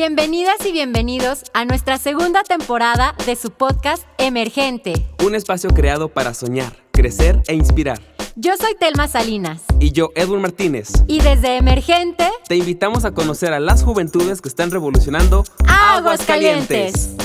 Bienvenidas 0.00 0.64
y 0.64 0.70
bienvenidos 0.70 1.42
a 1.54 1.64
nuestra 1.64 1.98
segunda 1.98 2.44
temporada 2.44 3.16
de 3.26 3.34
su 3.34 3.50
podcast 3.50 4.04
Emergente. 4.16 4.92
Un 5.26 5.34
espacio 5.34 5.70
creado 5.70 6.08
para 6.08 6.34
soñar, 6.34 6.72
crecer 6.92 7.42
e 7.48 7.54
inspirar. 7.54 8.00
Yo 8.36 8.56
soy 8.56 8.76
Telma 8.78 9.08
Salinas. 9.08 9.64
Y 9.80 9.90
yo, 9.90 10.10
Edwin 10.14 10.40
Martínez. 10.40 10.92
Y 11.08 11.20
desde 11.20 11.56
Emergente 11.56 12.30
te 12.46 12.54
invitamos 12.54 13.04
a 13.04 13.12
conocer 13.12 13.52
a 13.52 13.58
las 13.58 13.82
juventudes 13.82 14.40
que 14.40 14.48
están 14.48 14.70
revolucionando 14.70 15.42
Aguas 15.66 16.24
Calientes. 16.24 17.16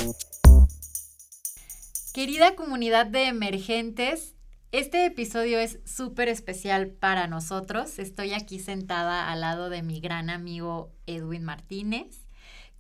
Querida 2.12 2.56
comunidad 2.56 3.06
de 3.06 3.28
emergentes, 3.28 4.34
este 4.72 5.06
episodio 5.06 5.60
es 5.60 5.78
súper 5.86 6.28
especial 6.28 6.88
para 6.88 7.28
nosotros. 7.28 8.00
Estoy 8.00 8.34
aquí 8.34 8.58
sentada 8.58 9.32
al 9.32 9.42
lado 9.42 9.70
de 9.70 9.84
mi 9.84 10.00
gran 10.00 10.32
amigo 10.32 10.92
Edwin 11.06 11.44
Martínez 11.44 12.23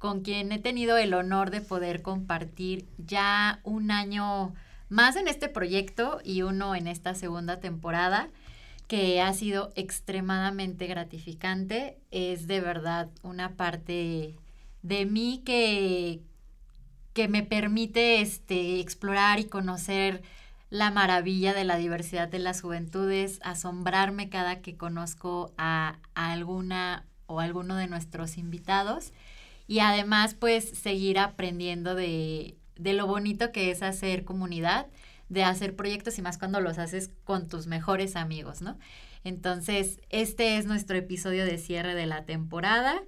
con 0.03 0.19
quien 0.19 0.51
he 0.51 0.59
tenido 0.59 0.97
el 0.97 1.13
honor 1.13 1.49
de 1.49 1.61
poder 1.61 2.01
compartir 2.01 2.85
ya 2.97 3.61
un 3.63 3.89
año 3.89 4.53
más 4.89 5.15
en 5.15 5.29
este 5.29 5.47
proyecto 5.47 6.19
y 6.25 6.41
uno 6.41 6.75
en 6.75 6.87
esta 6.87 7.15
segunda 7.15 7.61
temporada 7.61 8.27
que 8.89 9.21
ha 9.21 9.31
sido 9.31 9.71
extremadamente 9.75 10.87
gratificante. 10.87 11.97
Es 12.11 12.47
de 12.47 12.59
verdad 12.59 13.11
una 13.21 13.55
parte 13.55 14.35
de 14.81 15.05
mí 15.05 15.41
que, 15.45 16.19
que 17.13 17.29
me 17.29 17.43
permite 17.43 18.19
este, 18.19 18.81
explorar 18.81 19.39
y 19.39 19.45
conocer 19.45 20.21
la 20.69 20.91
maravilla 20.91 21.53
de 21.53 21.63
la 21.63 21.77
diversidad 21.77 22.27
de 22.27 22.39
las 22.39 22.61
juventudes, 22.61 23.39
asombrarme 23.41 24.27
cada 24.27 24.59
que 24.59 24.75
conozco 24.75 25.53
a, 25.57 25.99
a 26.13 26.33
alguna 26.33 27.05
o 27.25 27.39
alguno 27.39 27.77
de 27.77 27.87
nuestros 27.87 28.37
invitados 28.37 29.13
y 29.67 29.79
además 29.79 30.33
pues 30.33 30.69
seguir 30.69 31.19
aprendiendo 31.19 31.95
de, 31.95 32.55
de 32.75 32.93
lo 32.93 33.07
bonito 33.07 33.51
que 33.51 33.71
es 33.71 33.81
hacer 33.81 34.25
comunidad, 34.25 34.87
de 35.29 35.43
hacer 35.43 35.75
proyectos 35.75 36.17
y 36.17 36.21
más 36.21 36.37
cuando 36.37 36.59
los 36.59 36.77
haces 36.77 37.11
con 37.23 37.47
tus 37.47 37.67
mejores 37.67 38.15
amigos, 38.15 38.61
¿no? 38.61 38.77
Entonces, 39.23 39.99
este 40.09 40.57
es 40.57 40.65
nuestro 40.65 40.97
episodio 40.97 41.45
de 41.45 41.57
cierre 41.57 41.95
de 41.95 42.05
la 42.05 42.25
temporada 42.25 43.01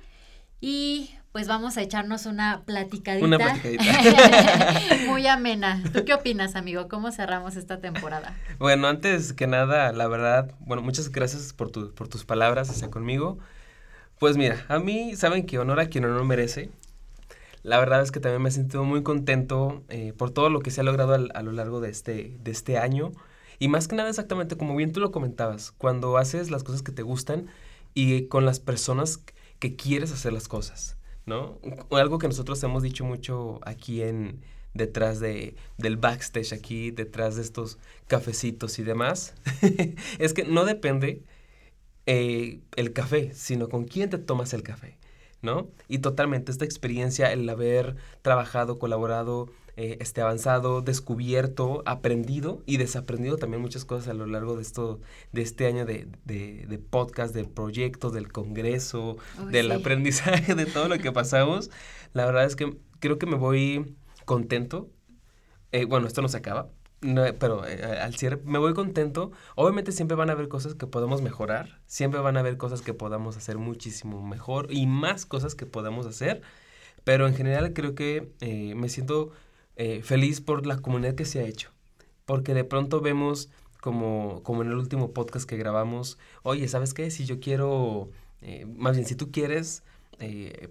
y 0.61 1.11
pues 1.33 1.50
vamos 1.50 1.76
a 1.76 1.81
echarnos 1.81 2.26
una 2.26 2.64
platicadita. 2.66 3.26
Una 3.26 3.38
platicadita. 3.38 4.80
Muy 5.08 5.28
amena. 5.28 5.83
¿Tú 5.94 6.06
qué 6.06 6.14
opinas, 6.14 6.56
amigo? 6.56 6.88
¿Cómo 6.88 7.11
cerramos 7.11 7.58
esta 7.58 7.81
temporada? 7.81 8.33
Bueno, 8.58 8.88
antes 8.88 9.33
que 9.33 9.45
nada, 9.45 9.92
la 9.92 10.08
verdad, 10.08 10.56
bueno, 10.61 10.81
muchas 10.81 11.11
gracias 11.11 11.52
por, 11.52 11.72
tu, 11.72 11.94
por 11.94 12.08
tus 12.08 12.23
palabras 12.23 12.70
hacia 12.70 12.89
conmigo. 12.89 13.38
Pues 14.19 14.38
mira, 14.38 14.66
a 14.69 14.80
mí, 14.80 15.16
saben 15.16 15.45
que 15.45 15.59
honor 15.59 15.80
a 15.80 15.88
quien 15.88 16.03
no 16.03 16.23
merece. 16.23 16.69
La 17.63 17.80
verdad 17.80 18.02
es 18.02 18.11
que 18.11 18.19
también 18.19 18.41
me 18.41 18.49
he 18.49 18.52
sentido 18.52 18.83
muy 18.83 19.03
contento 19.03 19.83
eh, 19.89 20.13
por 20.16 20.31
todo 20.31 20.49
lo 20.49 20.61
que 20.61 20.71
se 20.71 20.81
ha 20.81 20.83
logrado 20.83 21.13
a 21.13 21.41
lo 21.41 21.52
largo 21.52 21.81
de 21.81 21.89
este, 21.89 22.38
de 22.43 22.52
este 22.52 22.77
año. 22.77 23.11
Y 23.59 23.67
más 23.67 23.88
que 23.88 23.95
nada, 23.95 24.09
exactamente 24.09 24.55
como 24.55 24.75
bien 24.75 24.91
tú 24.91 24.99
lo 24.99 25.11
comentabas, 25.11 25.71
cuando 25.71 26.17
haces 26.17 26.52
las 26.52 26.63
cosas 26.63 26.81
que 26.81 26.91
te 26.91 27.02
gustan 27.02 27.47
y 27.93 28.27
con 28.27 28.45
las 28.45 28.59
personas 28.59 29.19
que 29.59 29.75
quieres 29.75 30.11
hacer 30.11 30.33
las 30.33 30.47
cosas, 30.47 30.97
¿no? 31.25 31.59
Algo 31.91 32.19
que 32.19 32.27
nosotros 32.27 32.61
hemos 32.63 32.83
dicho 32.83 33.05
mucho 33.05 33.59
aquí 33.63 34.02
en 34.02 34.41
detrás 34.73 35.19
de, 35.19 35.55
del 35.77 35.97
backstage, 35.97 36.53
aquí 36.53 36.91
detrás 36.91 37.38
de 37.38 37.41
estos 37.41 37.80
cafecitos 38.08 38.77
y 38.77 38.83
demás, 38.83 39.33
es 40.19 40.33
que 40.33 40.43
no 40.43 40.66
depende 40.66 41.23
eh, 42.06 42.61
el 42.75 42.94
café, 42.94 43.34
sino 43.34 43.70
con 43.70 43.86
quién 43.86 44.09
te 44.09 44.17
tomas 44.17 44.53
el 44.53 44.64
café, 44.64 44.98
¿no? 45.42 45.70
Y 45.88 46.00
totalmente 46.00 46.52
esta 46.52 46.66
experiencia, 46.66 47.31
el 47.31 47.48
haber 47.50 47.95
trabajado, 48.22 48.80
colaborado, 48.80 49.50
eh, 49.78 49.98
este, 50.00 50.22
avanzado, 50.22 50.81
descubierto, 50.81 51.83
aprendido 51.86 52.64
y 52.66 52.77
desaprendido 52.77 53.36
también 53.36 53.61
muchas 53.61 53.83
cosas 53.83 54.08
a 54.08 54.14
lo 54.14 54.26
largo 54.26 54.55
de 54.55 54.61
esto, 54.61 55.02
de 55.33 55.42
este 55.42 55.67
año 55.67 55.86
de, 55.86 56.08
de, 56.23 56.80
podcast, 56.80 57.36
de 57.36 57.43
proyectos, 57.43 58.14
del 58.14 58.32
congreso, 58.32 59.17
del 59.52 59.70
aprendizaje, 59.73 60.55
de 60.55 60.66
todo 60.66 60.87
lo 60.87 60.98
que 60.98 61.11
pasamos. 61.11 61.72
La 62.14 62.26
verdad 62.26 62.45
es 62.45 62.55
que 62.55 62.77
creo 62.99 63.20
que 63.20 63.26
me 63.26 63.36
voy 63.36 63.98
contento. 64.23 64.89
Eh, 65.73 65.83
bueno, 65.83 66.08
esto 66.08 66.22
no 66.22 66.30
se 66.30 66.37
acaba, 66.37 66.70
no, 67.05 67.23
pero 67.39 67.66
eh, 67.67 67.83
al 67.83 68.16
cierre 68.16 68.39
me 68.43 68.60
voy 68.60 68.73
contento. 68.73 69.32
Obviamente 69.55 69.92
siempre 69.92 70.16
van 70.17 70.30
a 70.30 70.33
haber 70.33 70.48
cosas 70.48 70.76
que 70.76 70.88
podemos 70.88 71.21
mejorar, 71.21 71.80
siempre 71.86 72.20
van 72.20 72.38
a 72.38 72.39
haber 72.42 72.58
cosas 72.58 72.82
que 72.82 72.93
podamos 72.93 73.38
hacer 73.38 73.58
muchísimo 73.58 74.26
mejor 74.26 74.67
y 74.71 74.88
más 74.88 75.26
cosas 75.26 75.55
que 75.55 75.66
podamos 75.66 76.05
hacer, 76.08 76.42
pero 77.04 77.27
en 77.27 77.36
general 77.36 77.73
creo 77.73 77.95
que 77.95 78.32
eh, 78.42 78.76
me 78.76 78.89
siento 78.89 79.32
eh, 79.76 80.02
feliz 80.04 80.42
por 80.42 80.66
la 80.66 80.77
comunidad 80.77 81.16
que 81.16 81.26
se 81.26 81.39
ha 81.39 81.43
hecho, 81.43 81.71
porque 82.26 82.54
de 82.54 82.64
pronto 82.64 83.02
vemos 83.02 83.49
como, 83.82 84.42
como 84.43 84.64
en 84.64 84.70
el 84.70 84.76
último 84.77 85.11
podcast 85.11 85.48
que 85.48 85.58
grabamos, 85.58 86.17
oye, 86.43 86.67
¿sabes 86.67 86.93
qué? 86.93 87.11
Si 87.11 87.26
yo 87.26 87.39
quiero, 87.39 88.10
más 88.76 88.95
bien 88.95 89.08
si 89.08 89.16
tú 89.16 89.32
quieres, 89.32 89.83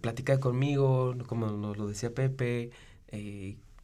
platicar 0.00 0.40
conmigo, 0.40 1.14
como 1.28 1.46
nos 1.46 1.76
lo 1.76 1.86
decía 1.86 2.12
Pepe, 2.12 2.70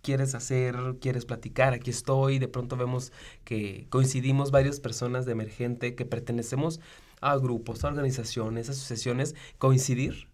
quieres 0.02 0.34
hacer, 0.34 0.76
quieres 1.00 1.24
platicar, 1.24 1.72
aquí 1.72 1.90
estoy. 1.90 2.38
De 2.38 2.48
pronto 2.48 2.76
vemos 2.76 3.12
que 3.44 3.86
coincidimos 3.90 4.50
varias 4.50 4.80
personas 4.80 5.26
de 5.26 5.32
emergente 5.32 5.94
que 5.94 6.04
pertenecemos 6.04 6.80
a 7.20 7.36
grupos, 7.36 7.84
a 7.84 7.88
organizaciones, 7.88 8.68
asociaciones, 8.68 9.34
coincidir. 9.58 10.28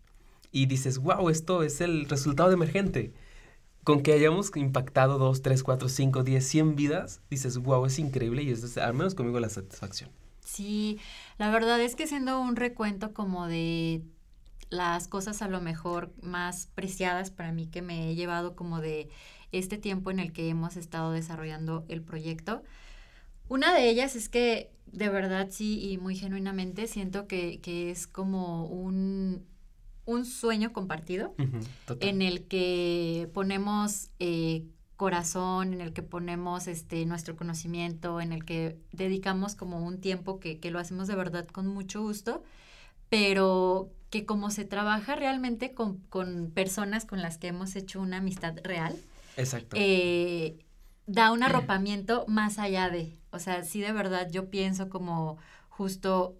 Y 0.52 0.66
dices, 0.66 0.98
wow, 0.98 1.28
esto 1.28 1.62
es 1.62 1.80
el 1.80 2.08
resultado 2.08 2.48
de 2.48 2.54
emergente. 2.54 3.12
Con 3.84 4.02
que 4.02 4.12
hayamos 4.12 4.50
impactado 4.56 5.18
2, 5.18 5.42
3, 5.42 5.62
4, 5.62 5.88
5, 5.88 6.22
10, 6.24 6.46
100 6.46 6.76
vidas, 6.76 7.20
dices, 7.30 7.58
wow, 7.58 7.86
es 7.86 7.98
increíble 7.98 8.42
y 8.42 8.50
es 8.50 8.76
al 8.78 8.94
menos 8.94 9.14
conmigo 9.14 9.38
la 9.38 9.48
satisfacción. 9.48 10.10
Sí, 10.44 10.98
la 11.38 11.50
verdad 11.50 11.80
es 11.80 11.96
que 11.96 12.06
siendo 12.06 12.40
un 12.40 12.56
recuento 12.56 13.12
como 13.12 13.46
de 13.46 14.02
las 14.70 15.08
cosas 15.08 15.42
a 15.42 15.48
lo 15.48 15.60
mejor 15.60 16.12
más 16.22 16.68
preciadas 16.74 17.30
para 17.30 17.52
mí 17.52 17.66
que 17.66 17.82
me 17.82 18.10
he 18.10 18.14
llevado 18.14 18.56
como 18.56 18.80
de 18.80 19.08
este 19.52 19.78
tiempo 19.78 20.10
en 20.10 20.18
el 20.18 20.32
que 20.32 20.48
hemos 20.48 20.76
estado 20.76 21.12
desarrollando 21.12 21.84
el 21.88 22.02
proyecto. 22.02 22.62
Una 23.48 23.74
de 23.74 23.88
ellas 23.88 24.16
es 24.16 24.28
que 24.28 24.70
de 24.86 25.08
verdad 25.08 25.48
sí 25.50 25.80
y 25.90 25.98
muy 25.98 26.16
genuinamente 26.16 26.86
siento 26.86 27.26
que, 27.26 27.60
es 27.90 28.06
como 28.06 28.66
un, 28.66 29.44
sueño 30.24 30.72
compartido 30.72 31.34
en 32.00 32.22
el 32.22 32.44
que 32.44 33.28
ponemos 33.32 34.10
eh, 34.18 34.64
corazón, 34.96 35.74
en 35.74 35.80
el 35.80 35.92
que 35.92 36.02
ponemos 36.02 36.66
este, 36.66 37.04
nuestro 37.06 37.36
conocimiento, 37.36 38.20
en 38.20 38.32
el 38.32 38.44
que 38.44 38.78
dedicamos 38.92 39.54
como 39.54 39.84
un 39.84 40.00
tiempo 40.00 40.40
que, 40.40 40.58
que 40.58 40.70
lo 40.70 40.78
hacemos 40.78 41.06
de 41.06 41.14
verdad 41.14 41.46
con 41.46 41.66
mucho 41.66 42.02
gusto, 42.02 42.42
pero 43.08 43.90
que 44.10 44.24
como 44.24 44.50
se 44.50 44.64
trabaja 44.64 45.14
realmente 45.14 45.74
con, 45.74 45.98
con 46.08 46.50
personas 46.50 47.04
con 47.04 47.20
las 47.20 47.38
que 47.38 47.48
hemos 47.48 47.76
hecho 47.76 48.00
una 48.00 48.18
amistad 48.18 48.56
real, 48.62 48.96
Exacto. 49.36 49.76
Eh, 49.78 50.58
da 51.06 51.32
un 51.32 51.42
arropamiento 51.44 52.24
más 52.28 52.58
allá 52.58 52.88
de, 52.90 53.18
o 53.30 53.38
sea, 53.38 53.62
sí 53.64 53.80
de 53.80 53.92
verdad 53.92 54.28
yo 54.30 54.50
pienso 54.50 54.88
como 54.88 55.38
justo 55.68 56.36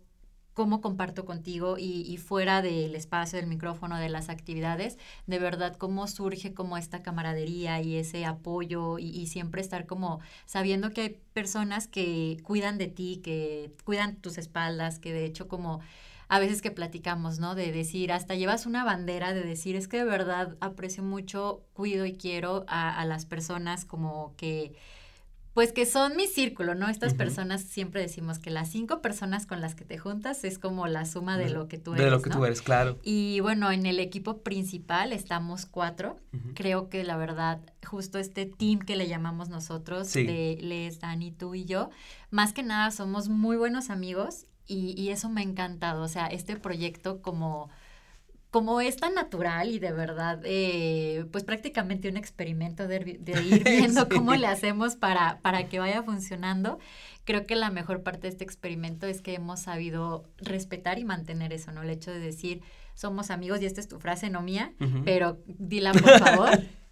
cómo 0.56 0.80
comparto 0.80 1.26
contigo 1.26 1.76
y, 1.78 2.16
fuera 2.16 2.62
del 2.62 2.94
espacio, 2.94 3.38
del 3.38 3.46
micrófono, 3.46 3.98
de 3.98 4.08
las 4.08 4.30
actividades, 4.30 4.96
de 5.26 5.38
verdad 5.38 5.76
cómo 5.76 6.06
surge 6.06 6.54
como 6.54 6.78
esta 6.78 7.02
camaradería 7.02 7.82
y 7.82 7.96
ese 7.96 8.24
apoyo 8.24 8.98
y, 8.98 9.10
y, 9.10 9.26
siempre 9.26 9.60
estar 9.60 9.84
como 9.84 10.20
sabiendo 10.46 10.92
que 10.92 11.00
hay 11.02 11.20
personas 11.34 11.88
que 11.88 12.38
cuidan 12.42 12.78
de 12.78 12.86
ti, 12.86 13.20
que 13.22 13.70
cuidan 13.84 14.16
tus 14.16 14.38
espaldas, 14.38 14.98
que 14.98 15.12
de 15.12 15.26
hecho 15.26 15.46
como 15.46 15.80
a 16.28 16.41
veces 16.41 16.60
que 16.60 16.70
platicamos, 16.70 17.38
¿no? 17.38 17.54
De 17.54 17.70
decir, 17.70 18.12
hasta 18.12 18.34
llevas 18.34 18.66
una 18.66 18.84
bandera 18.84 19.32
de 19.32 19.43
decir, 19.43 19.76
es 19.76 19.87
que 19.87 19.99
de 19.99 20.05
verdad 20.05 20.56
aprecio 20.61 21.02
mucho, 21.02 21.62
cuido 21.73 22.05
y 22.05 22.14
quiero 22.14 22.64
a, 22.69 23.05
las 23.05 23.26
personas 23.26 23.84
como 23.84 24.34
que, 24.37 24.75
pues 25.55 25.73
que 25.73 25.87
son 25.87 26.17
mi 26.17 26.26
círculo, 26.26 26.75
¿no? 26.75 26.88
Estas 26.88 27.14
personas 27.14 27.62
siempre 27.62 28.02
decimos 28.02 28.40
que 28.40 28.50
las 28.50 28.69
cinco 28.69 29.00
personas 29.00 29.46
con 29.46 29.61
las 29.61 29.75
que 29.75 29.84
te 29.84 29.99
juntas 29.99 30.43
es 30.43 30.58
como 30.58 30.88
la 30.88 31.06
suma 31.06 31.38
de 31.38 31.49
lo 31.49 31.69
que 31.69 31.78
tú 31.78 31.94
eres. 31.94 32.05
De 32.05 32.11
lo 32.11 32.20
que 32.20 32.28
tú 32.28 32.44
eres, 32.44 32.61
claro. 32.61 32.99
Y 33.05 33.38
bueno, 33.40 33.70
en 33.70 33.87
el 33.87 34.00
equipo 34.00 34.43
principal 34.43 35.12
estamos 35.12 35.64
cuatro. 35.64 36.19
Creo 36.55 36.90
que 36.90 37.05
la 37.05 37.17
verdad, 37.17 37.61
justo 37.87 38.19
este 38.19 38.46
team 38.46 38.81
que 38.81 38.96
le 38.96 39.06
llamamos 39.06 39.49
nosotros, 39.49 40.12
de 40.12 40.58
Les, 40.61 41.00
Dani, 41.00 41.31
tú 41.31 41.55
y 41.55 41.64
yo, 41.64 41.88
más 42.31 42.52
que 42.52 42.64
nada 42.64 42.90
somos 42.90 43.28
muy 43.28 43.56
buenos 43.56 43.88
amigos 43.90 44.46
y, 44.66 45.08
eso 45.10 45.28
me 45.28 45.40
ha 45.40 45.44
encantado, 45.44 46.02
o 46.02 46.08
sea, 46.08 46.26
este 46.26 46.56
proyecto 46.56 47.22
como, 47.22 47.70
como 48.50 48.80
es 48.80 48.96
tan 48.96 49.14
natural 49.14 49.70
y 49.70 49.78
de 49.78 49.92
verdad, 49.92 50.40
eh, 50.44 51.26
pues 51.30 51.44
prácticamente 51.44 52.08
un 52.08 52.16
experimento 52.16 52.88
de, 52.88 53.18
ir 53.44 53.64
viendo 53.64 54.08
cómo 54.08 54.34
le 54.34 54.46
hacemos 54.46 54.96
para, 54.96 55.38
para 55.40 55.68
que 55.68 55.78
vaya 55.78 56.02
funcionando. 56.02 56.78
Creo 57.24 57.46
que 57.46 57.56
la 57.56 57.70
mejor 57.70 58.02
parte 58.02 58.22
de 58.22 58.28
este 58.28 58.44
experimento 58.44 59.06
es 59.06 59.20
que 59.20 59.34
hemos 59.34 59.60
sabido 59.60 60.24
respetar 60.38 60.98
y 60.98 61.04
mantener 61.04 61.52
eso, 61.52 61.72
¿no? 61.72 61.82
El 61.82 61.90
hecho 61.90 62.10
de 62.10 62.20
decir, 62.20 62.62
somos 62.94 63.30
amigos 63.30 63.60
y 63.62 63.66
esta 63.66 63.80
es 63.80 63.88
tu 63.88 63.98
frase, 63.98 64.30
no 64.30 64.42
mía, 64.42 64.72
pero 65.04 65.38
dila 65.46 65.92
por 65.92 66.18
favor. 66.18 66.50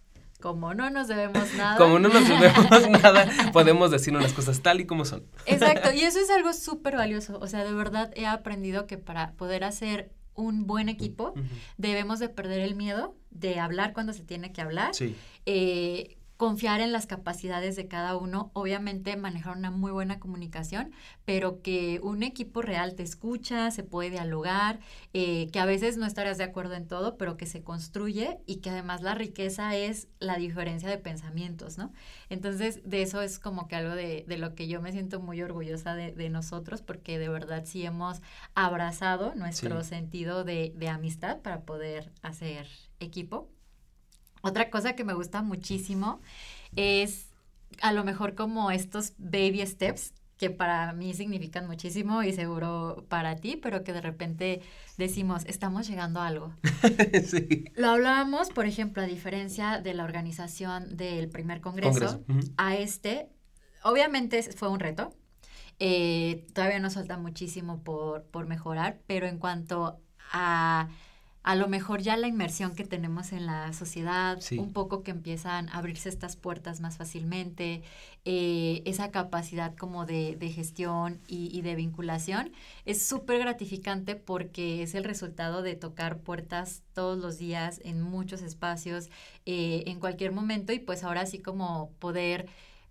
Como 0.44 0.74
no 0.74 0.90
nos 0.90 1.08
debemos 1.08 1.54
nada. 1.56 1.78
Como 1.78 1.98
no 1.98 2.10
nos 2.10 2.28
debemos 2.28 2.90
nada, 3.02 3.26
podemos 3.50 3.90
decir 3.90 4.14
unas 4.14 4.34
cosas 4.34 4.60
tal 4.60 4.78
y 4.78 4.84
como 4.84 5.06
son. 5.06 5.24
Exacto, 5.46 5.90
y 5.90 6.00
eso 6.02 6.20
es 6.20 6.28
algo 6.28 6.52
súper 6.52 6.96
valioso. 6.96 7.38
O 7.40 7.46
sea, 7.46 7.64
de 7.64 7.72
verdad 7.72 8.12
he 8.14 8.26
aprendido 8.26 8.86
que 8.86 8.98
para 8.98 9.32
poder 9.32 9.64
hacer 9.64 10.12
un 10.34 10.66
buen 10.66 10.90
equipo, 10.90 11.32
debemos 11.78 12.18
de 12.18 12.28
perder 12.28 12.60
el 12.60 12.74
miedo 12.74 13.16
de 13.30 13.58
hablar 13.58 13.94
cuando 13.94 14.12
se 14.12 14.22
tiene 14.22 14.52
que 14.52 14.60
hablar. 14.60 14.94
Sí. 14.94 15.16
Eh, 15.46 16.18
confiar 16.36 16.80
en 16.80 16.92
las 16.92 17.06
capacidades 17.06 17.76
de 17.76 17.86
cada 17.86 18.16
uno, 18.16 18.50
obviamente 18.54 19.16
manejar 19.16 19.56
una 19.56 19.70
muy 19.70 19.92
buena 19.92 20.18
comunicación, 20.18 20.92
pero 21.24 21.62
que 21.62 22.00
un 22.02 22.22
equipo 22.22 22.60
real 22.60 22.94
te 22.96 23.04
escucha, 23.04 23.70
se 23.70 23.84
puede 23.84 24.10
dialogar, 24.10 24.80
eh, 25.12 25.48
que 25.52 25.60
a 25.60 25.64
veces 25.64 25.96
no 25.96 26.06
estarás 26.06 26.36
de 26.38 26.44
acuerdo 26.44 26.74
en 26.74 26.88
todo, 26.88 27.16
pero 27.16 27.36
que 27.36 27.46
se 27.46 27.62
construye 27.62 28.38
y 28.46 28.56
que 28.56 28.70
además 28.70 29.02
la 29.02 29.14
riqueza 29.14 29.76
es 29.76 30.08
la 30.18 30.36
diferencia 30.36 30.88
de 30.88 30.98
pensamientos, 30.98 31.78
¿no? 31.78 31.92
Entonces, 32.28 32.80
de 32.84 33.02
eso 33.02 33.22
es 33.22 33.38
como 33.38 33.68
que 33.68 33.76
algo 33.76 33.94
de, 33.94 34.24
lo 34.36 34.54
que 34.56 34.66
yo 34.66 34.82
me 34.82 34.90
siento 34.90 35.20
muy 35.20 35.40
orgullosa 35.40 35.94
de, 35.94 36.24
nosotros, 36.30 36.82
porque 36.82 37.18
de 37.18 37.28
verdad 37.28 37.64
sí 37.64 37.84
hemos 37.84 38.20
abrazado 38.54 39.34
nuestro 39.36 39.84
sentido 39.84 40.42
de, 40.42 40.72
de 40.74 40.88
amistad 40.88 41.42
para 41.42 41.60
poder 41.60 42.10
hacer 42.22 42.66
equipo. 42.98 43.53
Otra 44.44 44.68
cosa 44.68 44.94
que 44.94 45.04
me 45.04 45.14
gusta 45.14 45.40
muchísimo 45.40 46.20
es 46.76 47.30
a 47.80 47.92
lo 47.92 48.04
mejor 48.04 48.34
como 48.34 48.70
estos 48.70 49.14
baby 49.16 49.66
steps 49.66 50.12
que 50.36 50.50
para 50.50 50.92
mí 50.92 51.14
significan 51.14 51.66
muchísimo 51.66 52.22
y 52.22 52.32
seguro 52.32 53.06
para 53.08 53.36
ti, 53.36 53.56
pero 53.56 53.84
que 53.84 53.94
de 53.94 54.02
repente 54.02 54.60
decimos, 54.98 55.44
estamos 55.46 55.88
llegando 55.88 56.20
a 56.20 56.26
algo. 56.26 56.54
sí. 57.26 57.64
Lo 57.74 57.88
hablábamos, 57.88 58.50
por 58.50 58.66
ejemplo, 58.66 59.02
a 59.02 59.06
diferencia 59.06 59.80
de 59.80 59.94
la 59.94 60.04
organización 60.04 60.94
del 60.94 61.30
primer 61.30 61.62
congreso, 61.62 62.22
a 62.58 62.76
este, 62.76 63.30
obviamente 63.82 64.42
fue 64.42 64.68
un 64.68 64.80
reto, 64.80 65.14
eh, 65.78 66.46
todavía 66.52 66.80
nos 66.80 66.94
falta 66.94 67.16
muchísimo 67.16 67.82
por, 67.82 68.24
por 68.24 68.46
mejorar, 68.46 69.00
pero 69.06 69.26
en 69.26 69.38
cuanto 69.38 70.00
a 70.32 70.88
a 71.44 71.56
lo 71.56 71.68
mejor 71.68 72.00
ya 72.00 72.16
la 72.16 72.26
inmersión 72.26 72.74
que 72.74 72.84
tenemos 72.84 73.32
en 73.32 73.44
la 73.44 73.74
sociedad, 73.74 74.40
un 74.58 74.72
poco 74.72 75.02
que 75.02 75.10
empiezan 75.10 75.68
a 75.68 75.74
abrirse 75.74 76.08
estas 76.08 76.36
puertas 76.36 76.80
más 76.80 76.96
fácilmente, 76.96 77.82
eh, 78.24 78.80
esa 78.86 79.10
capacidad 79.10 79.76
como 79.76 80.06
de, 80.06 80.38
gestión 80.54 81.20
y, 81.28 81.60
de 81.60 81.74
vinculación, 81.74 82.50
es 82.86 83.06
súper 83.06 83.40
gratificante 83.40 84.16
porque 84.16 84.82
es 84.82 84.94
el 84.94 85.04
resultado 85.04 85.60
de 85.60 85.76
tocar 85.76 86.16
puertas 86.16 86.82
todos 86.94 87.18
los 87.18 87.36
días 87.36 87.78
en 87.84 88.00
muchos 88.00 88.40
espacios, 88.40 89.10
eh, 89.44 89.84
en 89.86 90.00
cualquier 90.00 90.32
momento 90.32 90.72
y 90.72 90.78
pues 90.78 91.04
ahora 91.04 91.26
sí 91.26 91.40
como 91.40 91.90
poder 91.98 92.46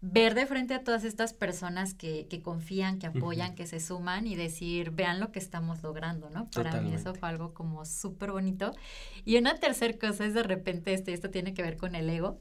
ver 0.05 0.35
de 0.35 0.45
frente 0.45 0.73
a 0.73 0.83
todas 0.83 1.05
estas 1.05 1.31
personas 1.31 1.93
que, 1.93 2.27
que 2.27 2.41
confían, 2.41 2.99
que 2.99 3.07
apoyan, 3.07 3.55
que 3.55 3.65
se 3.65 3.79
suman 3.79 4.27
y 4.27 4.35
decir, 4.35 4.91
vean 4.91 5.21
lo 5.21 5.31
que 5.31 5.39
estamos 5.39 5.81
logrando, 5.81 6.29
¿no? 6.29 6.49
Para 6.49 6.81
mí 6.81 6.93
eso 6.93 7.15
fue 7.15 7.29
algo 7.29 7.53
como 7.53 7.85
súper 7.85 8.33
bonito. 8.33 8.75
Y 9.23 9.37
una 9.37 9.55
tercera 9.55 9.97
cosa 9.97 10.25
es 10.25 10.33
de 10.33 10.43
repente, 10.43 10.93
este, 10.93 11.13
esto 11.13 11.29
tiene 11.29 11.53
que 11.53 11.63
ver 11.63 11.77
con 11.77 11.95
el 11.95 12.09
ego, 12.09 12.37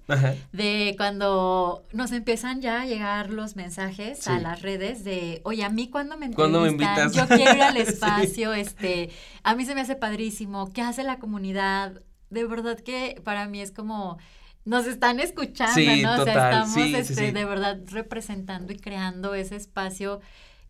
de 0.51 0.95
cuando 0.97 1.87
nos 1.93 2.11
empiezan 2.11 2.61
ya 2.61 2.81
a 2.81 2.87
llegar 2.87 3.31
los 3.31 3.55
mensajes 3.55 4.27
a 4.27 4.41
las 4.41 4.61
redes 4.61 5.05
de, 5.05 5.41
oye, 5.45 5.63
a 5.63 5.71
mí 5.71 5.89
cuando 5.89 6.17
me 6.17 6.31
me 6.31 6.69
invitas? 6.69 7.13
yo 7.13 7.29
quiero 7.29 7.55
ir 7.55 7.63
al 7.63 7.77
espacio, 7.77 8.55
este, 8.55 9.11
a 9.45 9.55
mí 9.55 9.65
se 9.65 9.77
me 9.77 9.83
hace 9.83 9.95
padrísimo, 9.95 10.73
¿qué 10.73 10.83
hace 10.83 11.05
la 11.05 11.21
comunidad? 11.21 12.03
De 12.29 12.45
verdad 12.45 12.81
que 12.81 13.21
para 13.23 13.47
mí 13.47 13.61
es 13.61 13.71
como 13.71 14.19
nos 14.65 14.87
están 14.87 15.21
escuchando, 15.21 15.97
¿no? 16.03 16.23
o 16.23 16.25
sea, 16.25 16.51
estamos 16.51 16.77
este, 16.77 17.33
de 17.33 17.45
verdad 17.45 17.81
representando 17.87 18.73
y 18.73 18.77
creando 18.77 19.35
ese 19.35 19.57
espacio 19.57 20.21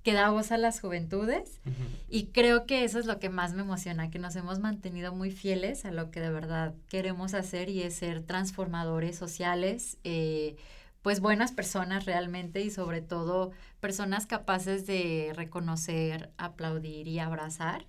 que 0.03 0.15
da 0.15 0.31
voz 0.31 0.51
a 0.51 0.59
las 0.59 0.81
juventudes. 0.81 1.61
Y 2.09 2.27
creo 2.27 2.67
que 2.67 2.85
eso 2.85 2.99
es 2.99 3.07
lo 3.07 3.19
que 3.19 3.29
más 3.29 3.55
me 3.55 3.63
emociona, 3.63 4.11
que 4.11 4.19
nos 4.19 4.35
hemos 4.35 4.59
mantenido 4.59 5.15
muy 5.15 5.31
fieles 5.31 5.85
a 5.85 5.93
lo 5.93 6.11
que 6.11 6.21
de 6.21 6.31
verdad 6.31 6.75
queremos 6.89 7.35
hacer 7.35 7.69
y 7.69 7.83
es 7.83 7.95
ser 7.95 8.23
transformadores 8.23 9.17
sociales, 9.17 9.99
eh, 10.03 10.57
pues 11.03 11.21
buenas 11.21 11.53
personas 11.53 12.05
realmente 12.05 12.63
y 12.63 12.71
sobre 12.71 13.01
todo 13.01 13.53
personas 13.81 14.27
capaces 14.27 14.87
de 14.87 15.33
reconocer, 15.35 16.31
aplaudir 16.37 17.07
y 17.09 17.19
abrazar 17.19 17.87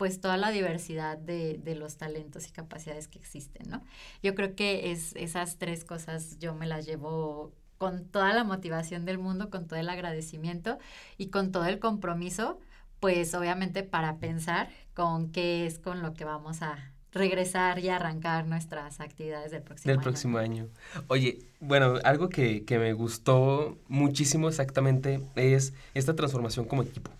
pues 0.00 0.18
toda 0.18 0.38
la 0.38 0.50
diversidad 0.50 1.18
de, 1.18 1.60
los 1.78 1.98
talentos 1.98 2.48
y 2.48 2.52
capacidades 2.52 3.06
que 3.06 3.18
existen, 3.18 3.68
¿no? 3.68 3.82
Yo 4.22 4.34
creo 4.34 4.54
que 4.54 4.92
es, 4.92 5.14
esas 5.14 5.58
tres 5.58 5.84
cosas 5.84 6.38
yo 6.38 6.54
me 6.54 6.66
las 6.66 6.86
llevo 6.86 7.52
con 7.76 8.06
toda 8.06 8.32
la 8.32 8.42
motivación 8.42 9.04
del 9.04 9.18
mundo, 9.18 9.50
con 9.50 9.66
todo 9.66 9.78
el 9.78 9.90
agradecimiento 9.90 10.78
y 11.18 11.26
con 11.26 11.52
todo 11.52 11.66
el 11.66 11.80
compromiso, 11.80 12.58
pues 12.98 13.34
obviamente 13.34 13.82
para 13.82 14.16
pensar 14.16 14.70
con 14.94 15.32
qué 15.32 15.66
es 15.66 15.78
con 15.78 16.00
lo 16.00 16.14
que 16.14 16.24
vamos 16.24 16.62
a 16.62 16.78
regresar 17.12 17.78
y 17.78 17.90
arrancar 17.90 18.46
nuestras 18.46 19.00
actividades 19.00 19.50
del 19.50 19.60
próximo 19.60 19.90
del 19.90 19.98
año. 19.98 20.02
próximo 20.02 20.38
año. 20.38 20.68
Oye, 21.08 21.40
bueno, 21.60 21.96
algo 22.04 22.30
que, 22.30 22.64
que 22.64 22.78
me 22.78 22.94
gustó 22.94 23.76
muchísimo 23.86 24.48
exactamente 24.48 25.20
es 25.36 25.74
esta 25.92 26.16
transformación 26.16 26.64
como 26.64 26.84
equipo, 26.84 27.10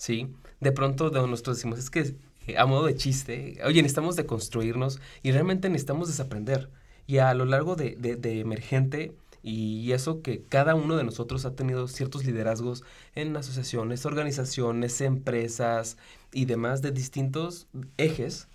¿sí? 0.00 0.28
de 0.60 0.72
pronto 0.72 1.10
de 1.10 1.20
nosotros 1.26 1.58
decimos, 1.58 1.78
es 1.78 1.90
que 1.90 2.16
eh, 2.46 2.58
a 2.58 2.64
modo 2.64 2.86
de 2.86 2.96
chiste, 2.96 3.58
oye, 3.64 3.82
necesitamos 3.82 4.16
de 4.16 4.24
construirnos 4.24 4.98
y 5.22 5.32
realmente 5.32 5.68
necesitamos 5.68 6.08
desaprender. 6.08 6.70
Y 7.06 7.18
a 7.18 7.34
lo 7.34 7.44
largo 7.44 7.76
de, 7.76 7.96
de, 7.96 8.40
Emergente, 8.40 9.12
y 9.42 9.92
eso 9.92 10.22
que 10.22 10.42
cada 10.42 10.74
uno 10.74 10.96
de 10.96 11.04
nosotros 11.04 11.44
ha 11.44 11.54
tenido 11.54 11.86
ciertos 11.88 12.24
liderazgos 12.24 12.82
en 13.14 13.36
asociaciones, 13.36 14.06
organizaciones, 14.06 15.00
empresas 15.02 15.98
y 16.32 16.46
demás 16.46 16.82
de 16.82 16.92
distintos 16.92 17.66
ejes, 17.98 18.48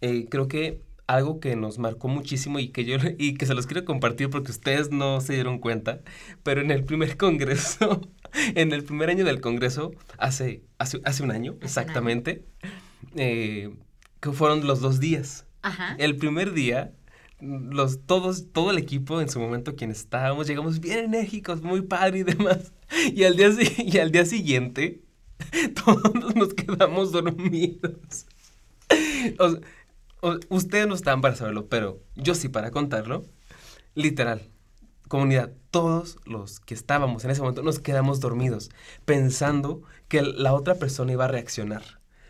eh, 0.00 0.26
creo 0.28 0.48
que 0.48 0.80
algo 1.06 1.40
que 1.40 1.56
nos 1.56 1.78
marcó 1.78 2.08
muchísimo 2.08 2.58
y 2.58 2.68
que 2.68 2.84
yo 2.84 2.96
y 3.18 3.34
que 3.34 3.46
se 3.46 3.54
los 3.54 3.66
quiero 3.66 3.84
compartir 3.84 4.30
porque 4.30 4.52
ustedes 4.52 4.90
no 4.90 5.20
se 5.20 5.34
dieron 5.34 5.58
cuenta, 5.58 6.00
pero 6.42 6.60
en 6.62 6.70
el 6.70 6.84
primer 6.84 7.16
congreso, 7.18 8.00
en 8.54 8.72
el 8.72 8.84
primer 8.84 9.10
año 9.10 9.24
del 9.24 9.40
congreso, 9.40 9.92
hace, 10.18 10.62
hace, 10.78 11.00
hace 11.04 11.22
un 11.22 11.30
año 11.30 11.56
exactamente, 11.62 12.44
eh, 13.16 13.74
que 14.20 14.32
fueron 14.32 14.66
los 14.66 14.80
dos 14.80 15.00
días. 15.00 15.46
El 15.98 16.16
primer 16.16 16.52
día, 16.52 16.92
los, 17.40 18.06
todos, 18.06 18.50
todo 18.52 18.70
el 18.70 18.78
equipo 18.78 19.20
en 19.20 19.28
su 19.28 19.40
momento, 19.40 19.76
quienes 19.76 19.98
estábamos, 19.98 20.46
llegamos 20.46 20.80
bien 20.80 21.00
enérgicos, 21.00 21.62
muy 21.62 21.82
padre 21.82 22.20
y 22.20 22.22
demás. 22.22 22.72
Y 23.14 23.22
al 23.22 23.36
día, 23.36 23.50
y 23.78 23.98
al 23.98 24.10
día 24.10 24.24
siguiente, 24.24 25.00
todos 25.84 26.34
nos 26.34 26.54
quedamos 26.54 27.12
dormidos. 27.12 28.26
O 29.38 29.50
sea, 29.50 29.60
ustedes 30.48 30.88
no 30.88 30.94
estaban 30.94 31.20
para 31.20 31.36
saberlo, 31.36 31.68
pero 31.68 32.00
yo 32.16 32.34
sí 32.34 32.48
para 32.48 32.70
contarlo. 32.70 33.24
Literal, 33.94 34.48
comunidad, 35.08 35.52
todos 35.70 36.18
los 36.24 36.60
que 36.60 36.74
estábamos 36.74 37.24
en 37.24 37.30
ese 37.30 37.40
momento 37.40 37.62
nos 37.62 37.78
quedamos 37.78 38.20
dormidos, 38.20 38.70
pensando 39.04 39.82
que 40.08 40.22
la 40.22 40.52
otra 40.52 40.74
persona 40.76 41.12
iba 41.12 41.26
a 41.26 41.28
reaccionar, 41.28 41.82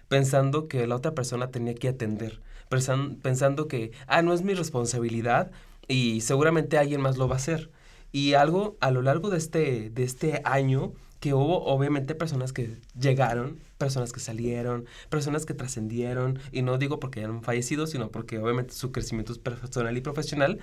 pensando 0.08 0.68
que 0.68 0.86
la 0.86 0.96
otra 0.96 1.14
persona 1.14 1.50
tenía 1.50 1.74
que 1.74 1.88
atender, 1.88 2.40
pensando 2.68 3.68
que, 3.68 3.92
ah, 4.06 4.22
no 4.22 4.32
es 4.32 4.42
mi 4.42 4.54
responsabilidad 4.54 5.50
y 5.88 6.20
seguramente 6.20 6.78
alguien 6.78 7.00
más 7.00 7.16
lo 7.16 7.28
va 7.28 7.34
a 7.34 7.38
hacer. 7.38 7.70
Y 8.12 8.34
algo 8.34 8.76
a 8.80 8.90
lo 8.90 9.02
largo 9.02 9.30
de 9.30 9.38
este, 9.38 9.90
de 9.90 10.02
este 10.02 10.40
año, 10.44 10.92
que 11.20 11.34
hubo 11.34 11.64
obviamente 11.64 12.14
personas 12.14 12.52
que 12.52 12.78
llegaron, 12.98 13.60
personas 13.78 14.12
que 14.12 14.20
salieron, 14.20 14.86
personas 15.10 15.46
que 15.46 15.54
trascendieron, 15.54 16.38
y 16.50 16.62
no 16.62 16.78
digo 16.78 16.98
porque 16.98 17.20
hayan 17.20 17.42
fallecido, 17.42 17.86
sino 17.86 18.10
porque 18.10 18.38
obviamente 18.38 18.74
su 18.74 18.90
crecimiento 18.90 19.32
es 19.32 19.38
personal 19.38 19.96
y 19.96 20.00
profesional, 20.00 20.58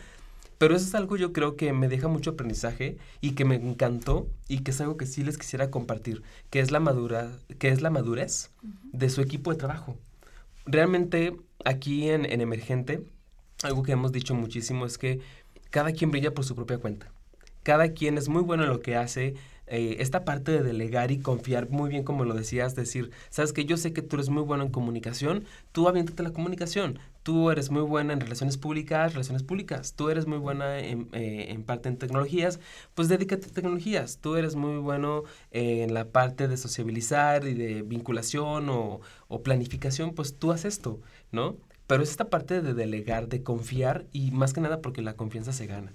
pero 0.57 0.75
eso 0.75 0.85
es 0.85 0.95
algo 0.95 1.17
yo 1.17 1.33
creo 1.33 1.55
que 1.55 1.71
me 1.73 1.87
deja 1.87 2.07
mucho 2.07 2.31
aprendizaje 2.31 2.97
y 3.21 3.31
que 3.31 3.45
me 3.45 3.55
encantó 3.55 4.27
y 4.47 4.59
que 4.59 4.71
es 4.71 4.81
algo 4.81 4.97
que 4.97 5.05
sí 5.05 5.23
les 5.23 5.37
quisiera 5.37 5.69
compartir, 5.69 6.23
que 6.49 6.59
es 6.59 6.71
la 6.71 6.79
madura, 6.79 7.31
que 7.59 7.69
es 7.69 7.81
la 7.81 7.89
madurez 7.89 8.49
de 8.91 9.09
su 9.09 9.21
equipo 9.21 9.51
de 9.51 9.57
trabajo. 9.57 9.97
Realmente 10.65 11.37
aquí 11.63 12.09
en, 12.09 12.25
en 12.25 12.41
Emergente, 12.41 13.03
algo 13.63 13.83
que 13.83 13.91
hemos 13.91 14.11
dicho 14.11 14.33
muchísimo 14.35 14.85
es 14.85 14.97
que 14.97 15.19
cada 15.69 15.91
quien 15.91 16.11
brilla 16.11 16.33
por 16.33 16.45
su 16.45 16.55
propia 16.55 16.77
cuenta. 16.77 17.11
Cada 17.63 17.89
quien 17.89 18.17
es 18.17 18.29
muy 18.29 18.41
bueno 18.41 18.63
en 18.63 18.69
lo 18.69 18.79
que 18.79 18.95
hace, 18.95 19.35
eh, 19.67 19.97
esta 19.99 20.25
parte 20.25 20.51
de 20.51 20.63
delegar 20.63 21.11
y 21.11 21.19
confiar 21.19 21.69
muy 21.69 21.89
bien, 21.89 22.03
como 22.03 22.25
lo 22.25 22.33
decías, 22.33 22.75
decir, 22.75 23.11
sabes 23.29 23.53
que 23.53 23.65
yo 23.65 23.77
sé 23.77 23.93
que 23.93 24.01
tú 24.01 24.15
eres 24.15 24.29
muy 24.29 24.43
bueno 24.43 24.63
en 24.63 24.71
comunicación, 24.71 25.45
tú 25.71 25.87
aviéntate 25.87 26.23
la 26.23 26.31
comunicación, 26.31 26.99
tú 27.23 27.51
eres 27.51 27.69
muy 27.69 27.81
buena 27.81 28.13
en 28.13 28.19
relaciones 28.21 28.57
públicas, 28.57 29.13
relaciones 29.13 29.43
públicas, 29.43 29.93
tú 29.93 30.09
eres 30.09 30.25
muy 30.27 30.37
buena 30.37 30.79
en, 30.79 31.09
eh, 31.13 31.57
parte 31.65 31.89
en 31.89 31.97
tecnologías, 31.97 32.59
pues 32.95 33.09
dedícate 33.09 33.47
a 33.47 33.53
tecnologías, 33.53 34.19
tú 34.19 34.35
eres 34.37 34.55
muy 34.55 34.77
bueno 34.77 35.23
en 35.51 35.93
la 35.93 36.05
parte 36.05 36.47
de 36.47 36.57
sociabilizar 36.57 37.45
y 37.47 37.53
de 37.53 37.81
vinculación 37.81 38.69
o, 38.69 39.01
o 39.27 39.43
planificación, 39.43 40.13
pues 40.13 40.37
tú 40.37 40.51
haz 40.51 40.65
esto, 40.65 41.01
¿no? 41.31 41.57
pero 41.87 42.03
es 42.03 42.11
esta 42.11 42.29
parte 42.29 42.61
de 42.61 42.73
delegar, 42.73 43.29
de 43.29 43.43
confiar 43.43 44.05
y 44.11 44.31
más 44.31 44.53
que 44.53 44.61
nada 44.61 44.81
porque 44.81 45.01
la 45.01 45.15
confianza 45.15 45.53
se 45.53 45.67
gana. 45.67 45.93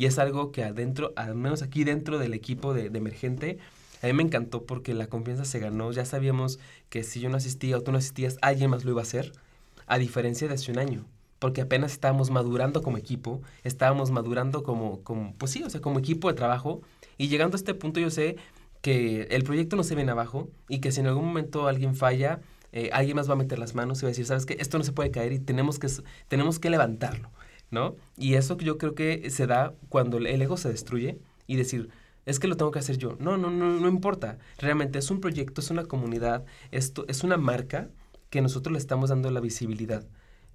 Y 0.00 0.06
es 0.06 0.18
algo 0.18 0.50
que 0.50 0.64
adentro, 0.64 1.12
al 1.14 1.34
menos 1.34 1.60
aquí 1.60 1.84
dentro 1.84 2.18
del 2.18 2.32
equipo 2.32 2.72
de, 2.72 2.86
emergente, 2.86 3.58
a 4.00 4.06
mí 4.06 4.14
me 4.14 4.22
encantó 4.22 4.64
porque 4.64 4.94
la 4.94 5.08
confianza 5.08 5.44
se 5.44 5.58
ganó. 5.58 5.92
Ya 5.92 6.06
sabíamos 6.06 6.58
que 6.88 7.04
si 7.04 7.20
yo 7.20 7.28
no 7.28 7.36
asistía 7.36 7.76
o 7.76 7.82
tú 7.82 7.92
no 7.92 7.98
asistías, 7.98 8.38
alguien 8.40 8.70
más 8.70 8.86
lo 8.86 8.92
iba 8.92 9.02
a 9.02 9.02
hacer, 9.02 9.30
a 9.86 9.98
diferencia 9.98 10.48
de 10.48 10.54
hace 10.54 10.72
un 10.72 10.78
año. 10.78 11.04
Porque 11.38 11.60
apenas 11.60 11.92
estábamos 11.92 12.30
madurando 12.30 12.80
como 12.80 12.96
equipo, 12.96 13.42
estábamos 13.62 14.10
madurando 14.10 14.62
como, 14.62 15.02
como, 15.02 15.34
pues 15.34 15.52
sí, 15.52 15.62
o 15.64 15.68
sea, 15.68 15.82
como 15.82 15.98
equipo 15.98 16.28
de 16.28 16.34
trabajo. 16.34 16.80
Y 17.18 17.28
llegando 17.28 17.56
a 17.56 17.58
este 17.58 17.74
punto 17.74 18.00
yo 18.00 18.08
sé 18.08 18.36
que 18.80 19.24
el 19.24 19.44
proyecto 19.44 19.76
no 19.76 19.82
se 19.84 19.96
viene 19.96 20.12
abajo 20.12 20.48
y 20.66 20.78
que 20.78 20.92
si 20.92 21.00
en 21.00 21.08
algún 21.08 21.26
momento 21.26 21.68
alguien 21.68 21.94
falla, 21.94 22.40
eh, 22.72 22.88
alguien 22.94 23.16
más 23.16 23.28
va 23.28 23.34
a 23.34 23.36
meter 23.36 23.58
las 23.58 23.74
manos 23.74 23.98
y 23.98 24.04
va 24.04 24.08
a 24.08 24.12
decir, 24.12 24.24
¿sabes 24.24 24.46
qué? 24.46 24.56
Esto 24.60 24.78
no 24.78 24.84
se 24.84 24.92
puede 24.92 25.10
caer 25.10 25.34
y 25.34 25.40
tenemos 25.40 25.78
que, 25.78 25.88
tenemos 26.28 26.58
que 26.58 26.70
levantarlo, 26.70 27.30
¿no? 27.70 27.96
Y 28.16 28.34
eso 28.34 28.56
yo 28.58 28.78
creo 28.78 28.94
que 28.94 29.30
se 29.30 29.46
da 29.46 29.74
cuando 29.88 30.18
el 30.18 30.26
ego 30.26 30.56
se 30.56 30.68
destruye 30.68 31.18
y 31.46 31.56
decir, 31.56 31.90
es 32.26 32.38
que 32.38 32.48
lo 32.48 32.56
tengo 32.56 32.70
que 32.70 32.78
hacer 32.78 32.98
yo. 32.98 33.16
No, 33.18 33.36
no, 33.36 33.50
no, 33.50 33.80
no 33.80 33.88
importa. 33.88 34.38
Realmente 34.58 34.98
es 34.98 35.10
un 35.10 35.20
proyecto, 35.20 35.60
es 35.60 35.70
una 35.70 35.84
comunidad, 35.84 36.44
esto 36.70 37.04
es 37.08 37.24
una 37.24 37.36
marca 37.36 37.88
que 38.30 38.40
nosotros 38.40 38.72
le 38.72 38.78
estamos 38.78 39.10
dando 39.10 39.30
la 39.30 39.40
visibilidad. 39.40 40.04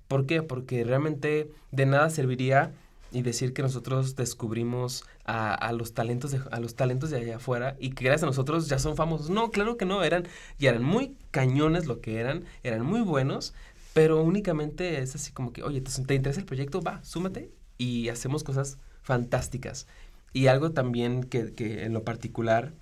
¿Por 0.08 0.26
qué? 0.26 0.44
Porque 0.44 0.84
realmente 0.84 1.52
de 1.72 1.86
nada 1.86 2.10
serviría 2.10 2.74
y 3.12 3.22
decir 3.22 3.54
que 3.54 3.62
nosotros 3.62 4.16
descubrimos 4.16 5.06
a, 5.26 5.72
los 5.72 5.94
talentos 5.94 6.32
de, 6.32 6.42
a 6.52 6.60
los 6.60 6.76
talentos 6.76 7.10
de 7.10 7.18
allá 7.18 7.38
afuera 7.38 7.76
y 7.80 7.92
que 7.92 8.06
gracias 8.06 8.24
a 8.24 8.28
nosotros 8.28 8.68
ya 8.68 8.78
son 8.78 8.96
famosos. 8.96 9.30
No, 9.30 9.52
claro 9.52 9.78
que 9.78 9.86
no, 9.86 10.04
eran, 10.04 10.28
y 10.60 10.68
eran 10.68 10.84
muy 10.84 11.16
cañones 11.32 11.86
lo 11.86 12.02
que 12.02 12.20
eran, 12.20 12.46
eran 12.64 12.86
muy 12.86 13.02
buenos, 13.02 13.54
pero 13.96 14.22
únicamente 14.22 15.02
es 15.02 15.16
así 15.16 15.32
como 15.32 15.54
que, 15.54 15.64
oye, 15.64 15.80
¿te, 15.80 15.90
te 15.90 16.16
interesa 16.16 16.42
el 16.42 16.46
proyecto? 16.46 16.82
Va, 16.82 17.02
súmate 17.02 17.54
y 17.78 18.10
hacemos 18.10 18.44
cosas 18.44 18.78
fantásticas. 19.02 19.88
Y 20.34 20.48
algo 20.48 20.74
también 20.74 21.24
que, 21.24 21.54
que 21.54 21.86
en 21.86 21.94
lo 21.94 22.04
particular, 22.04 22.74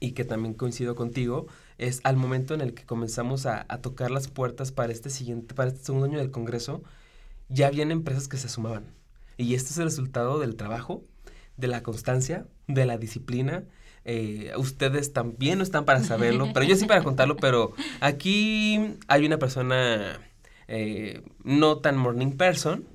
y 0.00 0.10
que 0.10 0.24
también 0.24 0.54
coincido 0.54 0.96
contigo, 0.96 1.46
es 1.78 2.00
al 2.02 2.16
momento 2.16 2.52
en 2.52 2.62
el 2.62 2.74
que 2.74 2.84
comenzamos 2.84 3.46
a, 3.46 3.64
a, 3.68 3.80
tocar 3.80 4.10
las 4.10 4.26
puertas 4.26 4.72
para 4.72 4.92
este 4.92 5.08
siguiente, 5.08 5.54
para 5.54 5.70
este 5.70 5.84
segundo 5.84 6.06
año 6.06 6.18
del 6.18 6.32
Congreso, 6.32 6.82
ya 7.48 7.68
habían 7.68 7.92
empresas 7.92 8.26
que 8.26 8.36
se 8.36 8.48
sumaban. 8.48 8.86
Y 9.36 9.54
este 9.54 9.70
es 9.70 9.78
el 9.78 9.84
resultado 9.84 10.40
del 10.40 10.56
trabajo, 10.56 11.04
de 11.56 11.68
la 11.68 11.84
constancia, 11.84 12.48
de 12.66 12.86
la 12.86 12.98
disciplina. 12.98 13.62
Eh, 14.04 14.52
ustedes 14.56 15.12
también 15.12 15.58
no 15.58 15.64
están 15.64 15.84
para 15.84 16.02
saberlo, 16.02 16.48
pero 16.54 16.66
yo 16.66 16.76
sí 16.76 16.86
para 16.86 17.02
contarlo, 17.02 17.36
pero 17.36 17.72
aquí 18.00 18.96
hay 19.08 19.26
una 19.26 19.38
persona 19.38 20.20
eh, 20.68 21.22
no 21.42 21.78
tan 21.78 21.96
morning 21.96 22.32
person, 22.32 22.86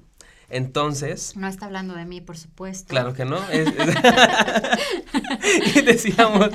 entonces... 0.49 1.35
No 1.35 1.47
está 1.47 1.67
hablando 1.67 1.93
de 1.93 2.05
mí, 2.05 2.21
por 2.21 2.37
supuesto. 2.37 2.89
Claro 2.89 3.13
que 3.13 3.25
no. 3.25 3.37
y 5.75 5.81
decíamos, 5.81 6.49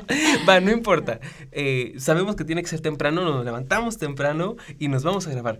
va, 0.48 0.60
no 0.60 0.72
importa. 0.72 1.20
Eh, 1.52 1.94
sabemos 1.98 2.36
que 2.36 2.44
tiene 2.44 2.62
que 2.62 2.68
ser 2.68 2.80
temprano, 2.80 3.24
nos 3.24 3.44
levantamos 3.44 3.98
temprano 3.98 4.56
y 4.78 4.88
nos 4.88 5.04
vamos 5.04 5.26
a 5.26 5.30
grabar. 5.30 5.58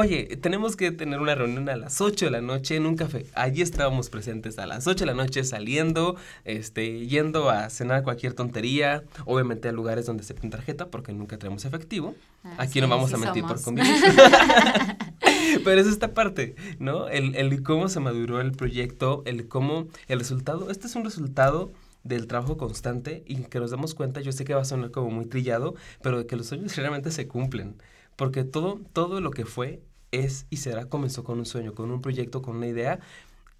Oye, 0.00 0.36
tenemos 0.40 0.76
que 0.76 0.92
tener 0.92 1.18
una 1.18 1.34
reunión 1.34 1.68
a 1.68 1.74
las 1.74 2.00
8 2.00 2.26
de 2.26 2.30
la 2.30 2.40
noche 2.40 2.76
en 2.76 2.86
un 2.86 2.94
café. 2.94 3.26
Allí 3.34 3.62
estábamos 3.62 4.10
presentes 4.10 4.56
a 4.60 4.64
las 4.68 4.86
8 4.86 5.00
de 5.00 5.06
la 5.06 5.14
noche 5.14 5.42
saliendo, 5.42 6.14
este, 6.44 7.08
yendo 7.08 7.50
a 7.50 7.68
cenar 7.68 8.04
cualquier 8.04 8.32
tontería, 8.32 9.02
obviamente 9.24 9.68
a 9.68 9.72
lugares 9.72 10.06
donde 10.06 10.22
se 10.22 10.34
pone 10.34 10.50
tarjeta 10.50 10.86
porque 10.86 11.12
nunca 11.12 11.36
tenemos 11.36 11.64
efectivo. 11.64 12.14
Ah, 12.44 12.54
Aquí 12.58 12.80
no 12.80 12.86
vamos 12.86 13.12
a 13.12 13.16
mentir 13.16 13.42
por 13.42 13.60
convivir. 13.60 13.92
Pero 15.64 15.80
es 15.80 15.88
esta 15.88 16.14
parte, 16.14 16.54
¿no? 16.78 17.08
El, 17.08 17.34
el 17.34 17.60
cómo 17.64 17.88
se 17.88 17.98
maduró 17.98 18.40
el 18.40 18.52
proyecto, 18.52 19.24
el 19.26 19.48
cómo, 19.48 19.88
el 20.06 20.20
resultado. 20.20 20.70
Este 20.70 20.86
es 20.86 20.94
un 20.94 21.02
resultado 21.02 21.72
del 22.04 22.28
trabajo 22.28 22.56
constante 22.56 23.24
y 23.26 23.34
que 23.34 23.58
nos 23.58 23.72
damos 23.72 23.96
cuenta, 23.96 24.20
yo 24.20 24.30
sé 24.30 24.44
que 24.44 24.54
va 24.54 24.62
a 24.62 24.64
sonar 24.64 24.92
como 24.92 25.10
muy 25.10 25.26
trillado, 25.26 25.74
pero 26.02 26.18
de 26.18 26.26
que 26.28 26.36
los 26.36 26.46
sueños 26.46 26.76
realmente 26.76 27.10
se 27.10 27.26
cumplen. 27.26 27.74
Porque 28.18 28.42
todo, 28.42 28.80
todo 28.92 29.20
lo 29.20 29.30
que 29.30 29.44
fue, 29.44 29.80
es 30.12 30.46
y 30.50 30.58
será 30.58 30.86
comenzó 30.86 31.24
con 31.24 31.38
un 31.38 31.46
sueño, 31.46 31.74
con 31.74 31.90
un 31.90 32.00
proyecto, 32.00 32.42
con 32.42 32.56
una 32.56 32.66
idea 32.66 33.00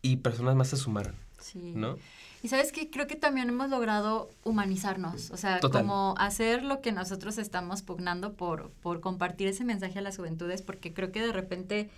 y 0.03 0.17
personas 0.17 0.57
más 0.57 0.69
se 0.69 0.77
sumaron. 0.77 1.15
Sí. 1.41 1.73
¿No? 1.75 1.97
Y 2.43 2.49
sabes 2.49 2.71
que 2.71 2.89
creo 2.89 3.07
que 3.07 3.17
también 3.17 3.49
hemos 3.49 3.69
logrado 3.69 4.31
humanizarnos, 4.45 5.33
o 5.33 5.37
sea, 5.37 5.59
como 5.61 6.15
hacer 6.19 6.63
lo 6.63 6.81
que 6.81 6.93
nosotros 6.93 7.37
estamos 7.37 7.83
pugnando 7.83 8.35
por, 8.35 8.71
por 8.83 9.01
compartir 9.01 9.49
ese 9.49 9.65
mensaje 9.65 9.99
a 9.99 10.03
las 10.03 10.17
juventudes, 10.17 10.63
porque 10.63 10.95
creo 10.95 11.11
que 11.11 11.21
de 11.21 11.33
repente 11.33 11.91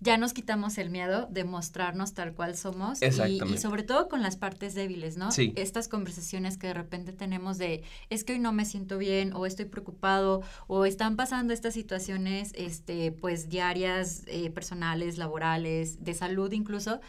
ya 0.00 0.16
nos 0.16 0.32
quitamos 0.32 0.78
el 0.78 0.88
miedo 0.88 1.28
de 1.30 1.44
mostrarnos 1.44 2.14
tal 2.14 2.32
cual 2.32 2.56
somos 2.56 3.00
y, 3.02 3.06
y, 3.06 3.58
sobre 3.58 3.82
todo 3.82 4.08
con 4.08 4.22
las 4.22 4.36
partes 4.36 4.74
débiles, 4.74 5.18
¿no? 5.18 5.30
Sí. 5.30 5.52
Estas 5.56 5.88
conversaciones 5.88 6.56
que 6.56 6.68
de 6.68 6.74
repente 6.74 7.12
tenemos 7.12 7.58
de 7.58 7.82
es 8.08 8.24
que 8.24 8.32
hoy 8.32 8.38
no 8.38 8.52
me 8.52 8.64
siento 8.64 8.96
bien 8.96 9.34
o 9.34 9.44
estoy 9.44 9.66
preocupado 9.66 10.42
o 10.66 10.86
están 10.86 11.16
pasando 11.16 11.52
estas 11.52 11.74
situaciones 11.74 12.52
este 12.54 13.12
pues 13.12 13.50
diarias, 13.50 14.24
eh, 14.26 14.50
personales, 14.50 15.18
laborales, 15.18 16.02
de 16.02 16.14
salud 16.14 16.50
incluso. 16.52 17.00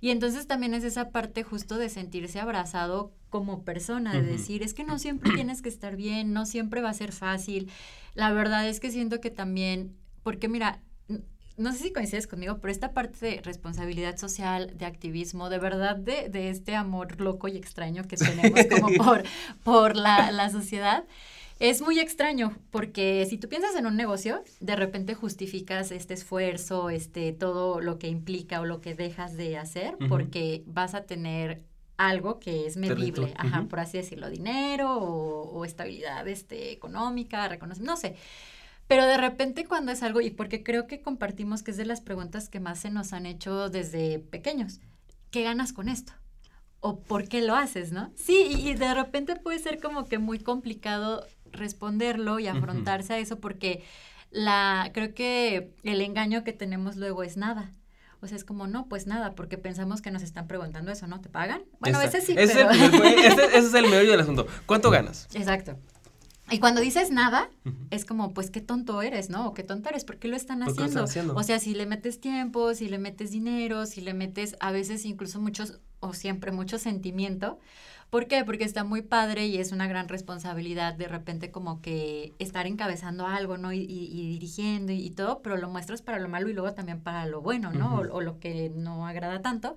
Y 0.00 0.10
entonces 0.10 0.46
también 0.46 0.74
es 0.74 0.82
esa 0.82 1.10
parte 1.10 1.42
justo 1.44 1.76
de 1.76 1.88
sentirse 1.88 2.40
abrazado 2.40 3.12
como 3.28 3.62
persona, 3.62 4.12
de 4.12 4.22
decir, 4.22 4.62
es 4.62 4.74
que 4.74 4.82
no 4.82 4.98
siempre 4.98 5.30
tienes 5.34 5.62
que 5.62 5.68
estar 5.68 5.94
bien, 5.94 6.32
no 6.32 6.46
siempre 6.46 6.80
va 6.80 6.90
a 6.90 6.94
ser 6.94 7.12
fácil. 7.12 7.70
La 8.14 8.32
verdad 8.32 8.66
es 8.68 8.80
que 8.80 8.90
siento 8.90 9.20
que 9.20 9.30
también, 9.30 9.94
porque 10.22 10.48
mira, 10.48 10.80
no 11.60 11.72
sé 11.72 11.78
si 11.78 11.92
coincides 11.92 12.26
conmigo, 12.26 12.58
pero 12.60 12.72
esta 12.72 12.92
parte 12.92 13.24
de 13.24 13.40
responsabilidad 13.42 14.16
social, 14.16 14.72
de 14.76 14.86
activismo, 14.86 15.50
de 15.50 15.58
verdad 15.58 15.96
de, 15.96 16.28
de 16.28 16.50
este 16.50 16.74
amor 16.74 17.20
loco 17.20 17.48
y 17.48 17.56
extraño 17.56 18.04
que 18.04 18.16
tenemos 18.16 18.60
como 18.66 18.88
por, 19.04 19.22
por 19.62 19.96
la, 19.96 20.32
la 20.32 20.50
sociedad, 20.50 21.04
es 21.58 21.82
muy 21.82 21.98
extraño 21.98 22.56
porque 22.70 23.26
si 23.28 23.36
tú 23.36 23.48
piensas 23.48 23.76
en 23.76 23.84
un 23.84 23.94
negocio, 23.94 24.42
de 24.60 24.76
repente 24.76 25.14
justificas 25.14 25.92
este 25.92 26.14
esfuerzo, 26.14 26.88
este 26.88 27.32
todo 27.34 27.80
lo 27.80 27.98
que 27.98 28.08
implica 28.08 28.60
o 28.60 28.64
lo 28.64 28.80
que 28.80 28.94
dejas 28.94 29.36
de 29.36 29.58
hacer 29.58 29.96
porque 30.08 30.62
vas 30.66 30.94
a 30.94 31.04
tener 31.04 31.62
algo 31.98 32.40
que 32.40 32.66
es 32.66 32.78
medible, 32.78 33.34
ajá, 33.36 33.66
por 33.68 33.78
así 33.78 33.98
decirlo, 33.98 34.30
dinero 34.30 34.96
o, 34.96 35.50
o 35.50 35.64
estabilidad 35.66 36.26
este, 36.26 36.72
económica, 36.72 37.46
reconocimiento, 37.46 37.92
no 37.92 37.98
sé. 37.98 38.16
Pero 38.90 39.06
de 39.06 39.18
repente 39.18 39.66
cuando 39.66 39.92
es 39.92 40.02
algo, 40.02 40.20
y 40.20 40.30
porque 40.30 40.64
creo 40.64 40.88
que 40.88 41.00
compartimos 41.00 41.62
que 41.62 41.70
es 41.70 41.76
de 41.76 41.84
las 41.84 42.00
preguntas 42.00 42.48
que 42.48 42.58
más 42.58 42.80
se 42.80 42.90
nos 42.90 43.12
han 43.12 43.24
hecho 43.24 43.70
desde 43.70 44.18
pequeños, 44.18 44.80
¿qué 45.30 45.44
ganas 45.44 45.72
con 45.72 45.88
esto? 45.88 46.12
¿O 46.80 46.98
por 46.98 47.28
qué 47.28 47.40
lo 47.40 47.54
haces, 47.54 47.92
no? 47.92 48.10
Sí, 48.16 48.48
y, 48.48 48.74
de 48.74 48.92
repente 48.92 49.36
puede 49.36 49.60
ser 49.60 49.78
como 49.78 50.06
que 50.06 50.18
muy 50.18 50.40
complicado 50.40 51.24
responderlo 51.52 52.40
y 52.40 52.48
afrontarse 52.48 53.12
a 53.12 53.18
eso 53.18 53.38
porque 53.38 53.84
la, 54.32 54.90
creo 54.92 55.14
que 55.14 55.72
el 55.84 56.00
engaño 56.00 56.42
que 56.42 56.52
tenemos 56.52 56.96
luego 56.96 57.22
es 57.22 57.36
nada. 57.36 57.72
O 58.20 58.26
sea, 58.26 58.36
es 58.36 58.44
como, 58.44 58.66
no, 58.66 58.88
pues 58.88 59.06
nada, 59.06 59.36
porque 59.36 59.56
pensamos 59.56 60.02
que 60.02 60.10
nos 60.10 60.24
están 60.24 60.48
preguntando 60.48 60.90
eso, 60.90 61.06
¿no? 61.06 61.20
¿Te 61.20 61.28
pagan? 61.28 61.62
Bueno, 61.78 61.98
a 61.98 62.04
veces 62.04 62.24
sí, 62.24 62.34
ese, 62.36 62.54
pero... 62.54 62.70
ese, 63.04 63.56
es 63.56 63.72
el 63.72 63.88
meollo 63.88 64.10
del 64.10 64.20
asunto. 64.20 64.48
¿Cuánto 64.66 64.90
ganas? 64.90 65.28
Exacto. 65.32 65.78
Y 66.50 66.58
cuando 66.58 66.80
dices 66.80 67.10
nada, 67.10 67.48
es 67.90 68.04
como, 68.04 68.32
pues 68.32 68.50
qué 68.50 68.60
tonto 68.60 69.02
eres, 69.02 69.30
¿no? 69.30 69.46
O 69.46 69.54
qué 69.54 69.62
tonto 69.62 69.88
eres, 69.88 70.04
¿por 70.04 70.18
qué 70.18 70.28
lo 70.28 70.36
están 70.36 70.62
haciendo? 70.62 71.04
O 71.34 71.42
sea, 71.42 71.58
si 71.58 71.74
le 71.74 71.86
metes 71.86 72.20
tiempo, 72.20 72.74
si 72.74 72.88
le 72.88 72.98
metes 72.98 73.30
dinero, 73.30 73.86
si 73.86 74.00
le 74.00 74.14
metes 74.14 74.56
a 74.60 74.72
veces 74.72 75.04
incluso 75.04 75.40
muchos, 75.40 75.78
o 76.00 76.12
siempre 76.14 76.52
mucho 76.52 76.78
sentimiento. 76.78 77.58
¿Por 78.10 78.26
qué? 78.26 78.44
Porque 78.44 78.64
está 78.64 78.82
muy 78.82 79.02
padre 79.02 79.46
y 79.46 79.58
es 79.58 79.70
una 79.70 79.86
gran 79.86 80.08
responsabilidad 80.08 80.94
de 80.94 81.06
repente 81.06 81.52
como 81.52 81.80
que 81.80 82.34
estar 82.40 82.66
encabezando 82.66 83.26
algo, 83.26 83.56
¿no? 83.56 83.72
Y, 83.72 83.86
dirigiendo 83.86 84.92
y, 84.92 85.10
todo, 85.10 85.42
pero 85.42 85.56
lo 85.56 85.68
muestras 85.68 86.02
para 86.02 86.18
lo 86.18 86.28
malo 86.28 86.48
y 86.48 86.52
luego 86.52 86.74
también 86.74 87.00
para 87.00 87.26
lo 87.26 87.40
bueno, 87.40 87.72
¿no? 87.72 87.96
o, 87.96 88.16
o, 88.16 88.20
lo 88.20 88.40
que 88.40 88.70
no 88.74 89.06
agrada 89.06 89.42
tanto. 89.42 89.76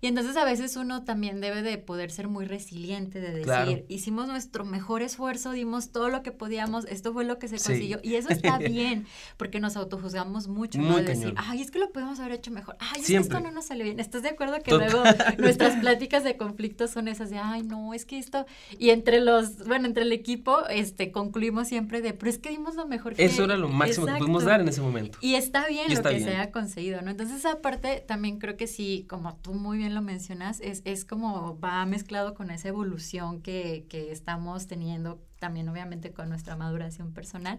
Y 0.00 0.06
entonces 0.06 0.36
a 0.36 0.44
veces 0.44 0.76
uno 0.76 1.02
también 1.02 1.40
debe 1.40 1.62
de 1.62 1.76
poder 1.76 2.12
ser 2.12 2.28
muy 2.28 2.44
resiliente, 2.44 3.20
de 3.20 3.32
decir, 3.32 3.84
hicimos 3.88 4.28
nuestro 4.28 4.64
mejor 4.64 5.02
esfuerzo, 5.02 5.50
dimos 5.50 5.90
todo 5.90 6.08
lo 6.08 6.22
que 6.22 6.30
podíamos, 6.30 6.84
esto 6.84 7.12
fue 7.12 7.24
lo 7.24 7.40
que 7.40 7.48
se 7.48 7.56
consiguió. 7.56 7.98
Y 8.04 8.14
eso 8.14 8.28
está 8.28 8.58
bien, 8.58 9.06
porque 9.36 9.58
nos 9.58 9.76
autojuzgamos 9.76 10.46
mucho, 10.46 10.78
¿no? 10.78 10.98
De 10.98 11.02
decir, 11.02 11.34
ay, 11.36 11.62
es 11.62 11.72
que 11.72 11.80
lo 11.80 11.90
podemos 11.90 12.20
haber 12.20 12.34
hecho 12.34 12.52
mejor, 12.52 12.76
ay, 12.78 13.00
es 13.00 13.06
que 13.08 13.16
esto 13.16 13.40
no 13.40 13.50
nos 13.50 13.66
sale 13.66 13.82
bien. 13.82 13.98
¿Estás 13.98 14.22
de 14.22 14.28
acuerdo 14.28 14.60
que 14.62 14.70
luego 14.70 15.02
nuestras 15.38 15.74
pláticas 15.80 16.22
de 16.22 16.36
conflicto 16.36 16.86
son 16.86 17.08
esas 17.08 17.30
de, 17.30 17.38
ay, 17.38 17.64
no, 17.68 17.94
es 17.94 18.04
que 18.04 18.18
esto, 18.18 18.46
y 18.78 18.90
entre 18.90 19.20
los, 19.20 19.66
bueno, 19.66 19.86
entre 19.86 20.02
el 20.02 20.12
equipo, 20.12 20.66
este, 20.68 21.12
concluimos 21.12 21.68
siempre 21.68 22.00
de, 22.00 22.14
pero 22.14 22.30
es 22.30 22.38
que 22.38 22.50
dimos 22.50 22.74
lo 22.74 22.86
mejor 22.86 23.14
que 23.14 23.24
Eso 23.24 23.44
era 23.44 23.56
lo 23.56 23.68
máximo 23.68 24.06
que 24.06 24.14
pudimos 24.14 24.44
dar 24.44 24.60
en 24.60 24.68
ese 24.68 24.80
momento. 24.80 25.18
Y 25.20 25.34
está 25.34 25.66
bien 25.68 25.94
lo 25.94 26.02
que 26.02 26.20
se 26.20 26.30
haya 26.30 26.50
conseguido, 26.50 27.02
¿no? 27.02 27.10
Entonces, 27.10 27.44
aparte, 27.44 28.02
también 28.06 28.38
creo 28.38 28.56
que 28.56 28.66
sí, 28.66 29.06
como 29.08 29.36
tú 29.36 29.54
muy 29.54 29.78
bien 29.78 29.94
lo 29.94 30.02
mencionas, 30.02 30.60
es, 30.60 30.82
es 30.84 31.04
como 31.04 31.58
va 31.60 31.84
mezclado 31.86 32.34
con 32.34 32.50
esa 32.50 32.68
evolución 32.68 33.40
que, 33.42 33.84
que 33.88 34.10
estamos 34.10 34.66
teniendo 34.66 35.20
también 35.38 35.68
obviamente 35.68 36.12
con 36.12 36.28
nuestra 36.28 36.56
maduración 36.56 37.12
personal, 37.12 37.58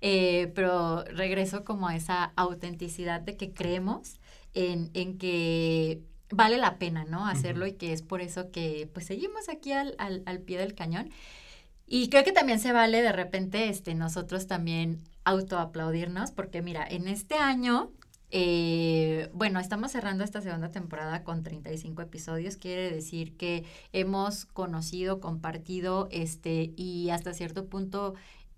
eh, 0.00 0.52
pero 0.54 1.04
regreso 1.04 1.64
como 1.64 1.88
a 1.88 1.96
esa 1.96 2.32
autenticidad 2.36 3.20
de 3.20 3.36
que 3.36 3.52
creemos 3.52 4.20
en, 4.52 4.90
en 4.94 5.18
que 5.18 6.02
vale 6.34 6.58
la 6.58 6.78
pena, 6.78 7.04
¿no? 7.04 7.26
Hacerlo 7.26 7.66
y 7.66 7.72
que 7.72 7.92
es 7.92 8.02
por 8.02 8.20
eso 8.20 8.50
que 8.50 8.88
pues 8.92 9.06
seguimos 9.06 9.48
aquí 9.48 9.72
al, 9.72 9.94
al, 9.98 10.22
al, 10.26 10.40
pie 10.40 10.58
del 10.58 10.74
cañón. 10.74 11.10
Y 11.86 12.08
creo 12.08 12.24
que 12.24 12.32
también 12.32 12.60
se 12.60 12.72
vale 12.72 13.02
de 13.02 13.12
repente 13.12 13.68
este, 13.68 13.94
nosotros 13.94 14.46
también 14.46 15.00
autoaplaudirnos, 15.24 16.30
porque 16.32 16.62
mira, 16.62 16.86
en 16.88 17.08
este 17.08 17.36
año 17.36 17.92
eh, 18.36 19.30
bueno, 19.32 19.60
estamos 19.60 19.92
cerrando 19.92 20.24
esta 20.24 20.40
segunda 20.40 20.72
temporada 20.72 21.22
con 21.22 21.44
35 21.44 22.02
episodios. 22.02 22.56
Quiere 22.56 22.90
decir 22.90 23.36
que 23.36 23.64
hemos 23.92 24.46
conocido, 24.46 25.20
compartido, 25.20 26.08
este, 26.10 26.72
y 26.74 27.10
hasta 27.10 27.32
cierto 27.32 27.66
punto 27.66 28.14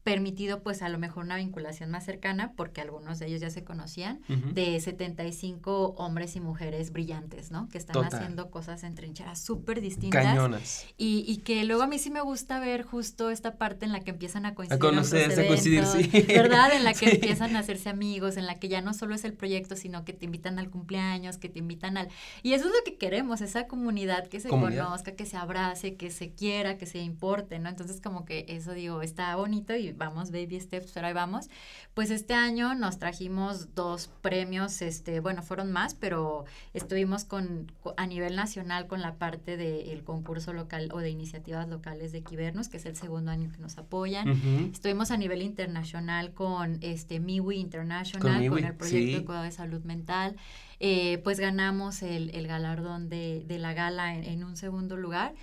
permitido 0.07 0.63
pues 0.63 0.83
a 0.83 0.89
lo 0.89 0.99
mejor 0.99 1.25
una 1.25 1.35
vinculación 1.35 1.91
más 1.91 2.05
cercana, 2.05 2.53
porque 2.55 2.81
algunos 2.81 3.19
de 3.19 3.27
ellos 3.27 3.41
ya 3.41 3.51
se 3.51 3.65
conocían, 3.65 4.21
de 4.29 4.79
75 4.79 5.97
hombres 5.99 6.37
y 6.37 6.41
mujeres 6.41 6.93
brillantes, 6.93 7.51
¿no? 7.51 7.69
Que 7.69 7.77
están 7.77 8.05
haciendo 8.05 8.49
cosas 8.53 8.85
en 8.85 8.95
trincheras 8.95 9.41
súper 9.41 9.81
distintas. 9.81 10.23
Cañonas. 10.23 10.87
Y, 10.97 11.25
y, 11.27 11.39
que 11.39 11.65
luego 11.65 11.83
a 11.83 11.89
mí 11.89 11.99
sí 11.99 12.11
me 12.11 12.21
gusta 12.21 12.61
ver 12.61 12.85
justo 12.85 13.31
esta 13.31 13.59
parte 13.59 13.85
en 13.85 13.91
la 13.91 13.99
que 13.99 14.13
empiezan 14.13 14.47
a 14.47 14.55
coincidir. 14.55 14.81
A 14.81 14.89
conocerse, 14.89 15.43
a 15.43 15.49
coincidir, 15.49 15.85
sí. 15.85 16.09
¿Verdad? 16.29 16.73
En 16.73 16.85
la 16.85 16.95
que 16.95 17.11
empiezan 17.11 17.57
a 17.57 17.59
hacerse 17.59 17.89
amigos, 17.89 18.37
en 18.37 18.47
la 18.47 18.61
que 18.61 18.69
ya 18.69 18.83
no 18.83 18.95
solo 18.95 19.13
es 19.13 19.25
el 19.25 19.33
proyecto, 19.33 19.75
sino 19.75 20.05
que 20.05 20.13
te 20.13 20.27
invitan 20.27 20.61
al 20.61 20.71
cumpleaños, 20.71 21.37
que 21.37 21.49
te 21.49 21.59
invitan 21.59 21.97
al... 21.97 22.07
Y 22.45 22.53
eso 22.53 22.67
es 22.67 22.71
lo 22.71 22.85
que 22.85 22.97
queremos, 22.97 23.41
esa 23.41 23.67
comunidad 23.67 24.29
que 24.29 24.39
se 24.39 24.51
conozca, 24.51 25.17
que 25.17 25.27
se 25.27 25.37
abrace, 25.37 25.97
que 25.97 26.13
se 26.13 26.31
quiera, 26.31 26.79
que 26.79 26.87
se 26.87 26.99
importe, 27.01 27.59
¿no? 27.59 27.69
Entonces 27.69 28.01
como 28.01 28.25
que 28.25 28.47
eso 28.47 28.73
digo, 28.73 29.03
está 29.03 29.35
bonito 29.35 29.75
y 29.75 29.96
vamos 29.97 30.31
baby 30.31 30.61
steps, 30.61 30.93
pero 30.93 31.07
ahí 31.07 31.12
vamos. 31.12 31.49
Pues 31.95 32.11
este 32.11 32.35
año 32.35 32.75
nos 32.75 32.99
trajimos 32.99 33.75
dos 33.75 34.11
premios, 34.21 34.83
este, 34.83 35.21
bueno, 35.21 35.43
fueron 35.43 35.73
más, 35.73 35.95
pero 35.95 36.45
estuvimos 36.75 37.25
con, 37.25 37.73
a 37.97 38.07
nivel 38.07 38.37
nacional 38.37 38.87
con 38.87 39.03
la 39.03 39.15
parte 39.15 39.57
del 39.57 40.05
concurso 40.05 40.53
local 40.53 40.91
o 40.93 40.99
de 40.99 41.11
iniciativas 41.11 41.69
locales 41.69 42.12
de 42.12 42.23
Quibernos, 42.23 42.69
que 42.69 42.76
es 42.76 42.87
el 42.87 42.97
segundo 42.97 43.31
año 43.31 43.50
que 43.50 43.59
nos 43.59 43.79
apoyan. 43.79 44.29
Estuvimos 44.73 45.11
a 45.11 45.17
nivel 45.17 45.43
internacional 45.43 46.33
con 46.33 46.79
este 46.83 47.21
MIWI 47.21 47.59
International, 47.59 48.49
con, 48.49 48.65
el 48.65 48.75
proyecto 48.75 49.19
de 49.19 49.25
cuidado 49.25 49.45
de 49.45 49.53
salud 49.53 49.83
mental. 49.85 50.37
Eh, 50.79 51.19
pues 51.25 51.41
ganamos 51.41 52.03
el, 52.03 52.31
el 52.35 52.47
galardón 52.47 53.09
de, 53.09 53.45
de, 53.47 53.59
la 53.59 53.73
gala 53.73 54.15
en, 54.15 54.25
en 54.25 54.45
un 54.45 54.57
segundo 54.57 54.97
lugar. 54.97 55.35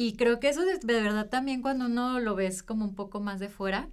Y 0.00 0.12
creo 0.12 0.38
que 0.38 0.48
eso 0.48 0.64
de, 0.64 0.78
de, 0.78 1.02
verdad 1.02 1.28
también 1.28 1.60
cuando 1.60 1.86
uno 1.86 2.20
lo 2.20 2.36
ves 2.36 2.62
como 2.62 2.84
un 2.84 2.94
poco 2.94 3.18
más 3.18 3.40
de 3.40 3.48
fuera, 3.48 3.88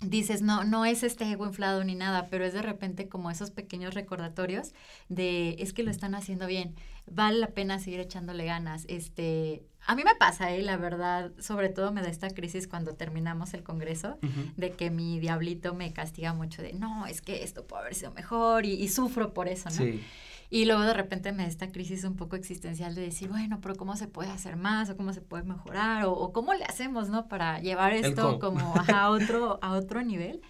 dices, 0.00 0.40
no, 0.40 0.64
no 0.64 0.86
es 0.86 1.02
este 1.02 1.30
ego 1.30 1.44
inflado 1.44 1.84
ni 1.84 1.94
nada, 1.94 2.28
pero 2.30 2.46
es 2.46 2.54
de 2.54 2.62
repente 2.62 3.06
como 3.06 3.30
esos 3.30 3.50
pequeños 3.50 3.92
recordatorios 3.92 4.72
de, 5.10 5.56
es 5.58 5.74
que 5.74 5.82
lo 5.82 5.90
están 5.90 6.14
haciendo 6.14 6.46
bien, 6.46 6.74
vale 7.04 7.36
la 7.36 7.48
pena 7.48 7.78
seguir 7.78 8.00
echándole 8.00 8.46
ganas. 8.46 8.86
Este, 8.88 9.62
a 9.86 9.94
mí 9.94 10.04
me 10.04 10.14
pasa, 10.14 10.54
¿eh? 10.54 10.62
la 10.62 10.78
verdad, 10.78 11.32
sobre 11.38 11.68
todo 11.68 11.92
me 11.92 12.00
da 12.00 12.08
esta 12.08 12.30
crisis 12.30 12.66
cuando 12.66 12.94
terminamos 12.94 13.52
el 13.52 13.62
congreso, 13.62 14.18
de 14.56 14.72
que 14.72 14.90
mi 14.90 15.20
diablito 15.20 15.74
me 15.74 15.92
castiga 15.92 16.32
mucho 16.32 16.62
de, 16.62 16.72
no, 16.72 17.04
es 17.04 17.20
que 17.20 17.44
esto 17.44 17.66
puede 17.66 17.82
haber 17.82 17.94
sido 17.94 18.12
mejor 18.12 18.64
y, 18.64 18.72
y 18.72 18.88
sufro 18.88 19.34
por 19.34 19.48
eso, 19.48 19.68
¿no? 19.68 19.76
Sí. 19.76 20.02
Y 20.50 20.64
luego 20.64 20.82
de 20.82 20.94
repente 20.94 21.30
me 21.30 21.44
da 21.44 21.48
esta 21.48 21.70
crisis 21.70 22.02
un 22.02 22.16
poco 22.16 22.34
existencial 22.34 22.96
de 22.96 23.02
decir, 23.02 23.28
bueno, 23.28 23.60
pero 23.60 23.76
¿cómo 23.76 23.96
se 23.96 24.08
puede 24.08 24.30
hacer 24.30 24.56
más? 24.56 24.90
¿O 24.90 24.96
cómo 24.96 25.12
se 25.12 25.20
puede 25.20 25.44
mejorar? 25.44 26.06
¿O, 26.06 26.32
cómo 26.32 26.54
le 26.54 26.64
hacemos, 26.64 27.08
no? 27.08 27.28
Para 27.28 27.60
llevar 27.60 27.92
esto 27.92 28.40
como 28.40 28.74
a, 28.88 29.10
otro, 29.10 29.60
a 29.62 29.72
otro 29.74 30.02
nivel. 30.02 30.42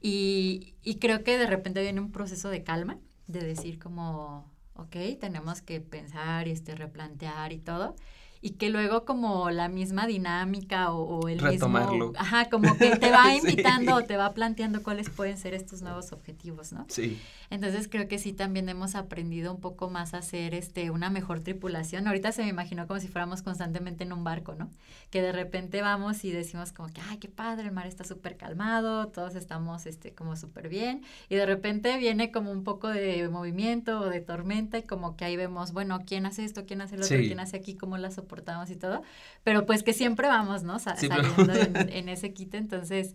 Y, 0.00 0.74
y 0.82 0.96
creo 0.96 1.22
que 1.22 1.36
de 1.36 1.46
repente 1.46 1.82
viene 1.82 2.00
un 2.00 2.10
proceso 2.10 2.48
de 2.48 2.64
calma, 2.64 2.96
de 3.26 3.40
decir 3.40 3.78
como, 3.78 4.50
ok, 4.74 4.96
tenemos 5.20 5.60
que 5.60 5.80
pensar 5.82 6.48
y 6.48 6.52
este, 6.52 6.74
replantear 6.74 7.52
y 7.52 7.58
todo 7.58 7.94
y 8.44 8.50
que 8.50 8.70
luego 8.70 9.04
como 9.04 9.50
la 9.50 9.68
misma 9.68 10.08
dinámica 10.08 10.92
o, 10.92 11.28
el 11.28 11.40
mismo... 11.40 12.12
Ajá, 12.16 12.50
como 12.50 12.76
que 12.76 12.96
te 12.96 13.10
va 13.12 13.32
invitando 13.36 13.94
o 13.94 14.02
te 14.02 14.16
va 14.16 14.34
planteando 14.34 14.82
cuáles 14.82 15.08
pueden 15.10 15.38
ser 15.38 15.54
estos 15.54 15.80
nuevos 15.80 16.12
objetivos, 16.12 16.72
¿no? 16.72 16.84
Sí. 16.88 17.20
Entonces 17.50 17.86
creo 17.86 18.08
que 18.08 18.18
sí 18.18 18.32
también 18.32 18.68
hemos 18.68 18.96
aprendido 18.96 19.52
un 19.52 19.60
poco 19.60 19.90
más 19.90 20.12
a 20.14 20.18
hacer 20.18 20.54
este, 20.54 20.90
una 20.90 21.08
mejor 21.08 21.40
tripulación. 21.40 22.08
Ahorita 22.08 22.32
se 22.32 22.42
me 22.42 22.48
imaginó 22.48 22.88
como 22.88 22.98
si 22.98 23.06
fuéramos 23.06 23.42
constantemente 23.42 24.02
en 24.02 24.12
un 24.12 24.24
barco, 24.24 24.56
¿no? 24.56 24.70
Que 25.10 25.22
de 25.22 25.30
repente 25.30 25.80
vamos 25.80 26.24
y 26.24 26.32
decimos 26.32 26.72
como 26.72 26.88
que, 26.88 27.00
ay, 27.00 27.18
qué 27.18 27.28
padre, 27.28 27.66
el 27.66 27.72
mar 27.72 27.86
está 27.86 28.02
súper 28.02 28.36
calmado, 28.36 29.08
todos 29.08 29.36
estamos 29.36 29.86
este, 29.86 30.14
como 30.14 30.34
súper 30.34 30.68
bien. 30.68 31.02
Y 31.28 31.36
de 31.36 31.46
repente 31.46 31.96
viene 31.98 32.32
como 32.32 32.50
un 32.50 32.64
poco 32.64 32.88
de 32.88 33.28
movimiento 33.28 34.00
o 34.00 34.08
de 34.08 34.20
tormenta 34.20 34.78
y 34.78 34.82
como 34.82 35.16
que 35.16 35.26
ahí 35.26 35.36
vemos, 35.36 35.72
bueno, 35.72 36.00
¿quién 36.04 36.26
hace 36.26 36.44
esto? 36.44 36.64
¿Quién 36.66 36.80
hace 36.80 36.96
lo 36.96 37.04
otro? 37.04 37.18
¿Quién 37.18 37.38
hace 37.38 37.56
aquí? 37.58 37.76
¿Cómo 37.76 37.98
la 37.98 38.10
soportamos? 38.32 38.70
y 38.70 38.76
todo, 38.76 39.02
pero 39.44 39.66
pues 39.66 39.82
que 39.82 39.92
siempre 39.92 40.28
vamos, 40.28 40.62
¿no? 40.62 40.78
saliendo 40.78 41.52
en, 41.90 42.08
ese 42.08 42.32
quite, 42.32 42.56
entonces, 42.56 43.14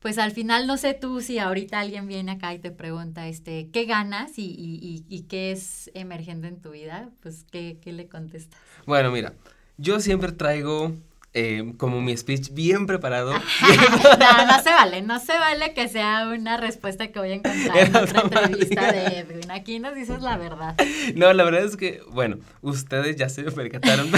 pues 0.00 0.18
al 0.18 0.32
final 0.32 0.66
no 0.66 0.76
sé 0.76 0.94
tú 0.94 1.20
si 1.20 1.38
ahorita 1.38 1.80
alguien 1.80 2.06
viene 2.06 2.32
acá 2.32 2.52
y 2.52 2.58
te 2.58 2.70
pregunta, 2.70 3.26
este, 3.26 3.70
¿qué 3.70 3.84
ganas 3.86 4.38
y, 4.38 4.44
y, 4.44 5.04
y, 5.08 5.22
qué 5.22 5.50
es 5.50 5.90
emergente 5.94 6.48
en 6.48 6.60
tu 6.60 6.72
vida? 6.72 7.10
Pues, 7.20 7.44
¿qué, 7.50 7.78
qué 7.80 7.92
le 7.92 8.08
contestas? 8.08 8.60
Bueno, 8.86 9.10
mira, 9.10 9.32
yo 9.78 10.00
siempre 10.00 10.32
traigo 10.32 10.94
eh, 11.36 11.74
como 11.78 12.00
mi 12.00 12.16
speech 12.16 12.52
bien 12.52 12.86
preparado. 12.86 13.32
no, 14.20 14.46
no 14.46 14.62
se 14.62 14.70
vale, 14.70 15.02
no 15.02 15.18
se 15.18 15.36
vale 15.36 15.74
que 15.74 15.88
sea 15.88 16.28
una 16.28 16.56
respuesta 16.56 17.08
que 17.08 17.18
voy 17.18 17.32
a 17.32 17.34
encontrar 17.34 17.76
en 17.76 17.96
otra 17.96 18.20
entrevista 18.22 18.92
de 18.92 19.18
Edwin. 19.18 19.50
Aquí 19.50 19.80
nos 19.80 19.96
dices 19.96 20.22
la 20.22 20.36
verdad. 20.36 20.76
No, 21.16 21.32
la 21.32 21.42
verdad 21.42 21.64
es 21.64 21.76
que, 21.76 22.00
bueno, 22.12 22.38
ustedes 22.62 23.16
ya 23.16 23.28
se 23.28 23.42
me 23.42 23.50
percataron. 23.50 24.10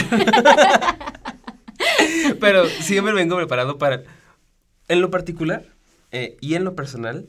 Pero, 2.39 2.67
siempre 2.81 3.15
vengo 3.15 3.37
preparado 3.37 3.79
para, 3.79 4.03
en 4.89 5.01
lo 5.01 5.11
particular 5.11 5.65
eh, 6.13 6.37
y 6.43 6.55
en 6.55 6.65
lo 6.65 6.75
personal, 6.77 7.29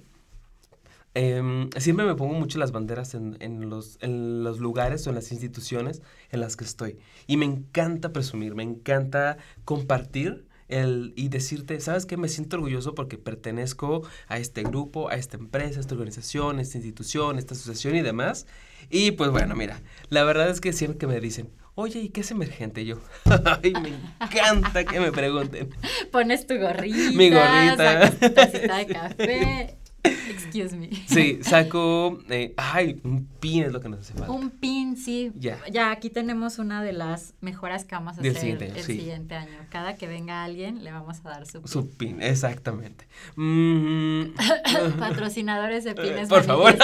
Em, 1.19 1.71
siempre 1.79 2.05
me 2.05 2.13
pongo 2.13 2.35
mucho 2.35 2.59
las 2.59 2.71
banderas 2.71 3.15
en, 3.15 3.37
en, 3.39 3.71
los, 3.71 3.97
en 4.01 4.43
los 4.43 4.59
lugares 4.59 5.07
o 5.07 5.09
en 5.09 5.15
las 5.15 5.31
instituciones 5.31 6.03
en 6.29 6.41
las 6.41 6.55
que 6.55 6.63
estoy. 6.63 6.99
Y 7.25 7.37
me 7.37 7.45
encanta 7.45 8.13
presumir, 8.13 8.53
me 8.53 8.61
encanta 8.61 9.39
compartir 9.65 10.45
el, 10.67 11.13
y 11.15 11.29
decirte, 11.29 11.79
¿sabes 11.79 12.05
qué? 12.05 12.17
Me 12.17 12.29
siento 12.29 12.57
orgulloso 12.57 12.93
porque 12.93 13.17
pertenezco 13.17 14.07
a 14.27 14.37
este 14.37 14.61
grupo, 14.61 15.09
a 15.09 15.15
esta 15.15 15.37
empresa, 15.37 15.79
a 15.79 15.81
esta 15.81 15.95
organización, 15.95 16.59
a 16.59 16.61
esta 16.61 16.77
institución, 16.77 17.37
a 17.37 17.39
esta 17.39 17.55
asociación 17.55 17.95
y 17.95 18.03
demás. 18.03 18.45
Y 18.91 19.09
pues 19.09 19.31
bueno, 19.31 19.55
mira, 19.55 19.81
la 20.09 20.23
verdad 20.23 20.51
es 20.51 20.61
que 20.61 20.71
siempre 20.71 20.99
que 20.99 21.07
me 21.07 21.19
dicen, 21.19 21.49
oye, 21.73 21.99
¿y 21.99 22.09
qué 22.09 22.21
es 22.21 22.29
emergente? 22.29 22.85
yo, 22.85 22.99
ay, 23.63 23.73
me 23.81 23.89
encanta 24.23 24.85
que 24.85 24.99
me 24.99 25.11
pregunten. 25.11 25.69
Pones 26.11 26.45
tu 26.45 26.59
gorrita, 26.59 27.11
Mi 27.13 27.31
gorrita. 27.31 27.75
Sacas 27.77 28.19
tu 28.19 28.29
tacita 28.29 28.77
de 28.77 28.85
café. 28.93 29.77
Excuse 30.03 30.75
me. 30.75 30.89
Sí, 31.07 31.39
saco. 31.41 32.19
Eh, 32.29 32.53
ay, 32.57 32.99
un 33.03 33.25
pin 33.39 33.63
es 33.63 33.71
lo 33.71 33.79
que 33.79 33.89
nos 33.89 33.99
hace 34.01 34.13
falta. 34.13 34.31
Un 34.31 34.49
pin, 34.49 34.95
sí. 34.97 35.31
Ya. 35.35 35.59
Ya, 35.71 35.91
aquí 35.91 36.09
tenemos 36.09 36.59
una 36.59 36.83
de 36.83 36.93
las 36.93 37.33
mejoras 37.41 37.85
que 37.85 37.95
vamos 37.95 38.17
a 38.17 38.21
hacer 38.21 38.61
el 38.61 38.83
siguiente 38.83 39.35
año. 39.35 39.57
Cada 39.69 39.95
que 39.95 40.07
venga 40.07 40.43
alguien, 40.43 40.83
le 40.83 40.91
vamos 40.91 41.19
a 41.23 41.29
dar 41.29 41.45
su 41.45 41.61
pin. 41.61 41.67
Su 41.67 41.89
pin, 41.89 42.21
exactamente. 42.21 43.07
Mm. 43.35 44.35
Patrocinadores 44.99 45.83
de 45.83 45.95
pines. 45.95 46.29
Por 46.29 46.43
favor. 46.43 46.75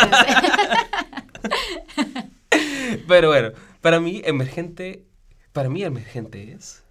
Pero 3.07 3.29
bueno, 3.29 3.51
para 3.81 3.99
mí, 3.99 4.21
emergente. 4.25 5.05
Para 5.51 5.69
mí, 5.69 5.83
emergente 5.83 6.53
es. 6.53 6.83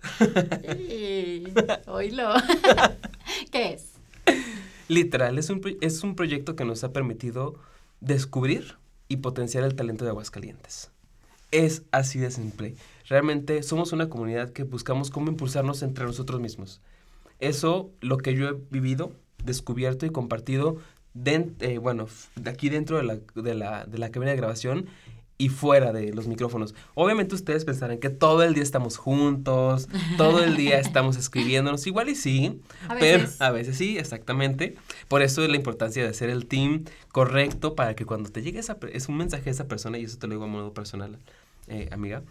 oílo. 1.86 2.32
¿Qué 3.50 3.72
es? 3.72 3.91
Literal, 4.92 5.38
es 5.38 5.48
un, 5.48 5.62
es 5.80 6.04
un 6.04 6.14
proyecto 6.14 6.54
que 6.54 6.66
nos 6.66 6.84
ha 6.84 6.92
permitido 6.92 7.54
descubrir 8.02 8.76
y 9.08 9.16
potenciar 9.16 9.64
el 9.64 9.74
talento 9.74 10.04
de 10.04 10.10
Aguascalientes. 10.10 10.90
Es 11.50 11.84
así 11.92 12.18
de 12.18 12.30
simple. 12.30 12.74
Realmente 13.08 13.62
somos 13.62 13.94
una 13.94 14.10
comunidad 14.10 14.50
que 14.50 14.64
buscamos 14.64 15.08
cómo 15.08 15.30
impulsarnos 15.30 15.82
entre 15.82 16.04
nosotros 16.04 16.42
mismos. 16.42 16.82
Eso, 17.38 17.90
lo 18.02 18.18
que 18.18 18.34
yo 18.34 18.50
he 18.50 18.56
vivido, 18.70 19.12
descubierto 19.42 20.04
y 20.04 20.10
compartido, 20.10 20.76
eh, 21.24 21.78
bueno, 21.78 22.06
de 22.36 22.50
aquí 22.50 22.68
dentro 22.68 22.98
de 22.98 23.04
la, 23.04 23.18
de, 23.34 23.54
la, 23.54 23.86
de 23.86 23.96
la 23.96 24.10
cabina 24.10 24.32
de 24.32 24.36
grabación, 24.36 24.88
y 25.42 25.48
fuera 25.48 25.92
de 25.92 26.12
los 26.12 26.28
micrófonos. 26.28 26.72
Obviamente 26.94 27.34
ustedes 27.34 27.64
pensarán 27.64 27.98
que 27.98 28.10
todo 28.10 28.44
el 28.44 28.54
día 28.54 28.62
estamos 28.62 28.96
juntos, 28.96 29.88
todo 30.16 30.44
el 30.44 30.56
día 30.56 30.78
estamos 30.78 31.16
escribiéndonos, 31.16 31.84
igual 31.88 32.08
y 32.08 32.14
sí, 32.14 32.60
a 32.88 32.94
pero 32.94 33.28
a 33.40 33.50
veces 33.50 33.76
sí, 33.76 33.98
exactamente. 33.98 34.76
Por 35.08 35.20
eso 35.20 35.42
es 35.42 35.50
la 35.50 35.56
importancia 35.56 36.04
de 36.04 36.10
hacer 36.10 36.30
el 36.30 36.46
team 36.46 36.84
correcto 37.10 37.74
para 37.74 37.96
que 37.96 38.06
cuando 38.06 38.30
te 38.30 38.40
llegue 38.40 38.60
esa, 38.60 38.76
es 38.92 39.08
un 39.08 39.16
mensaje 39.16 39.46
de 39.46 39.50
esa 39.50 39.66
persona, 39.66 39.98
y 39.98 40.04
eso 40.04 40.16
te 40.16 40.28
lo 40.28 40.34
digo 40.34 40.44
a 40.44 40.46
modo 40.46 40.72
personal, 40.72 41.18
eh, 41.66 41.88
amiga, 41.90 42.22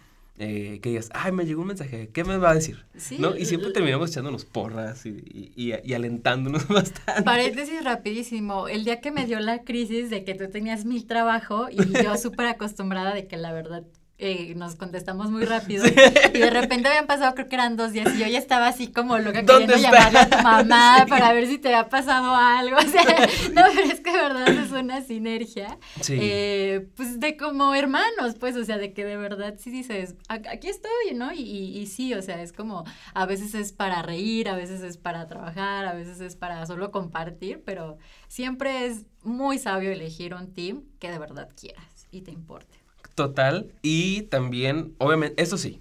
eh, 0.42 0.80
que 0.80 0.90
digas, 0.90 1.08
ay, 1.14 1.30
me 1.30 1.46
llegó 1.46 1.62
un 1.62 1.68
mensaje, 1.68 2.10
¿qué 2.12 2.24
me 2.24 2.36
va 2.36 2.50
a 2.50 2.54
decir? 2.54 2.84
Sí. 2.96 3.16
¿No? 3.20 3.36
Y 3.36 3.44
siempre 3.44 3.70
terminamos 3.70 4.10
echándonos 4.10 4.44
porras 4.44 5.06
y, 5.06 5.10
y, 5.10 5.52
y, 5.54 5.74
y 5.84 5.94
alentándonos 5.94 6.66
bastante. 6.68 7.22
Paréntesis 7.22 7.84
rapidísimo, 7.84 8.66
el 8.66 8.84
día 8.84 9.00
que 9.00 9.12
me 9.12 9.26
dio 9.26 9.38
la 9.38 9.62
crisis 9.62 10.10
de 10.10 10.24
que 10.24 10.34
tú 10.34 10.50
tenías 10.50 10.84
mil 10.84 11.06
trabajo 11.06 11.68
y 11.70 11.76
yo 12.02 12.16
súper 12.18 12.46
acostumbrada 12.46 13.14
de 13.14 13.28
que 13.28 13.36
la 13.36 13.52
verdad 13.52 13.84
eh, 14.24 14.54
nos 14.54 14.76
contestamos 14.76 15.30
muy 15.30 15.44
rápido. 15.46 15.84
Y 15.86 16.38
de 16.38 16.50
repente 16.50 16.88
habían 16.88 17.06
pasado, 17.06 17.34
creo 17.34 17.48
que 17.48 17.56
eran 17.56 17.76
dos 17.76 17.92
días, 17.92 18.14
y 18.14 18.20
yo 18.20 18.26
ya 18.28 18.38
estaba 18.38 18.68
así 18.68 18.92
como 18.92 19.18
loca 19.18 19.44
queriendo 19.44 19.76
llamarle 19.76 20.20
a 20.20 20.30
tu 20.30 20.38
mamá 20.42 21.06
para 21.08 21.32
ver 21.32 21.48
si 21.48 21.58
te 21.58 21.74
había 21.74 21.88
pasado 21.88 22.34
algo. 22.34 22.76
O 22.82 22.94
sea, 22.94 23.04
no, 23.52 23.62
pero 23.74 23.90
es 23.90 24.00
que 24.00 24.12
de 24.12 24.18
verdad 24.18 24.48
es 24.48 24.70
una 24.70 25.00
sinergia. 25.02 25.78
Sí. 26.00 26.18
Eh, 26.20 26.88
pues 26.94 27.20
de 27.20 27.36
como 27.36 27.74
hermanos, 27.74 28.34
pues, 28.38 28.56
o 28.56 28.64
sea, 28.64 28.76
de 28.76 28.92
que 28.92 29.04
de 29.04 29.16
verdad 29.16 29.54
sí 29.58 29.70
dices, 29.70 30.14
aquí 30.28 30.68
estoy, 30.68 31.14
¿no? 31.14 31.32
Y, 31.32 31.40
y, 31.40 31.78
y 31.78 31.86
sí, 31.86 32.12
o 32.12 32.20
sea, 32.20 32.42
es 32.42 32.52
como, 32.52 32.84
a 33.14 33.24
veces 33.24 33.54
es 33.54 33.72
para 33.72 34.02
reír, 34.02 34.48
a 34.48 34.56
veces 34.56 34.82
es 34.82 34.98
para 34.98 35.26
trabajar, 35.26 35.86
a 35.86 35.94
veces 35.94 36.20
es 36.20 36.36
para 36.36 36.66
solo 36.66 36.90
compartir, 36.90 37.62
pero 37.64 37.98
siempre 38.28 38.86
es 38.86 39.06
muy 39.22 39.58
sabio 39.58 39.90
elegir 39.90 40.34
un 40.34 40.52
team 40.52 40.82
que 40.98 41.10
de 41.10 41.18
verdad 41.18 41.48
quieras 41.58 42.08
y 42.10 42.22
te 42.22 42.30
importe. 42.30 42.81
Total. 43.14 43.70
Y 43.82 44.22
también, 44.22 44.94
obviamente, 44.98 45.42
eso 45.42 45.58
sí, 45.58 45.80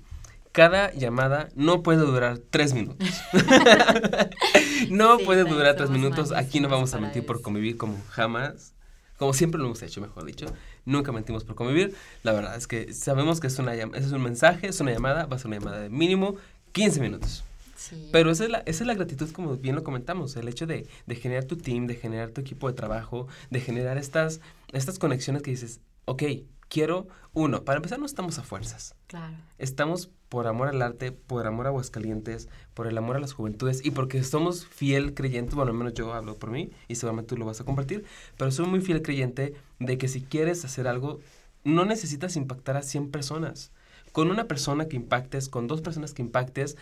cada 0.51 0.91
llamada 0.93 1.49
no 1.55 1.81
puede 1.81 1.99
durar 1.99 2.39
tres 2.49 2.73
minutos. 2.73 3.07
no 4.89 5.17
Sí, 5.17 5.25
puede 5.25 5.43
durar 5.43 5.75
tres 5.75 5.89
minutos. 5.89 6.31
Aquí 6.31 6.59
no 6.59 6.69
vamos 6.69 6.93
a 6.93 6.99
mentir 6.99 7.25
por 7.25 7.41
convivir 7.41 7.77
como 7.77 7.97
jamás. 8.09 8.73
Como 9.17 9.33
siempre 9.33 9.59
lo 9.59 9.65
hemos 9.67 9.81
hecho, 9.81 10.01
mejor 10.01 10.25
dicho. 10.25 10.47
Nunca 10.83 11.11
mentimos 11.11 11.43
por 11.43 11.55
convivir. 11.55 11.95
La 12.23 12.33
verdad 12.33 12.55
es 12.55 12.67
que 12.67 12.93
sabemos 12.93 13.39
que 13.39 13.47
es 13.47 13.59
una 13.59 13.73
es 13.73 14.11
un 14.11 14.23
mensaje, 14.23 14.67
es 14.67 14.79
una 14.79 14.91
llamada, 14.91 15.25
va 15.25 15.35
a 15.35 15.39
ser 15.39 15.47
una 15.47 15.59
llamada 15.59 15.79
de 15.79 15.89
mínimo 15.89 16.35
15 16.71 16.99
minutos. 16.99 17.43
Sí. 17.77 18.09
Pero 18.11 18.31
esa 18.31 18.43
es, 18.43 18.49
la, 18.49 18.59
esa 18.59 18.83
es 18.83 18.87
la 18.87 18.93
gratitud, 18.93 19.31
como 19.31 19.57
bien 19.57 19.75
lo 19.75 19.83
comentamos, 19.83 20.35
el 20.35 20.47
hecho 20.47 20.67
de, 20.67 20.87
de 21.05 21.15
generar 21.15 21.45
tu 21.45 21.57
team, 21.57 21.87
de 21.87 21.95
generar 21.95 22.29
tu 22.29 22.41
equipo 22.41 22.67
de 22.67 22.73
trabajo, 22.73 23.27
de 23.49 23.59
generar 23.59 23.97
estas, 23.97 24.39
estas 24.71 24.99
conexiones 24.99 25.41
que 25.41 25.51
dices, 25.51 25.79
ok, 26.05 26.23
quiero, 26.71 27.07
uno, 27.33 27.65
para 27.65 27.77
empezar 27.77 27.99
no 27.99 28.05
estamos 28.05 28.39
a 28.39 28.43
fuerzas, 28.43 28.95
Claro. 29.07 29.35
estamos 29.57 30.09
por 30.29 30.47
amor 30.47 30.69
al 30.69 30.81
arte, 30.81 31.11
por 31.11 31.45
amor 31.45 31.65
a 31.65 31.69
Aguascalientes, 31.69 32.47
por 32.73 32.87
el 32.87 32.97
amor 32.97 33.17
a 33.17 33.19
las 33.19 33.33
juventudes 33.33 33.85
y 33.85 33.91
porque 33.91 34.23
somos 34.23 34.65
fiel 34.65 35.13
creyentes, 35.13 35.53
bueno, 35.53 35.71
al 35.71 35.77
menos 35.77 35.93
yo 35.93 36.13
hablo 36.13 36.37
por 36.39 36.49
mí 36.49 36.71
y 36.87 36.95
seguramente 36.95 37.29
tú 37.29 37.37
lo 37.37 37.45
vas 37.45 37.59
a 37.59 37.65
compartir, 37.65 38.05
pero 38.37 38.51
soy 38.51 38.67
muy 38.67 38.79
fiel 38.79 39.01
creyente 39.01 39.53
de 39.79 39.97
que 39.97 40.07
si 40.07 40.21
quieres 40.21 40.63
hacer 40.63 40.87
algo, 40.87 41.19
no 41.65 41.83
necesitas 41.83 42.37
impactar 42.37 42.77
a 42.77 42.83
100 42.83 43.11
personas. 43.11 43.71
Con 44.13 44.31
una 44.31 44.47
persona 44.47 44.87
que 44.87 44.95
impactes, 44.95 45.49
con 45.49 45.67
dos 45.67 45.81
personas 45.81 46.13
que 46.13 46.21
impactes, 46.21 46.77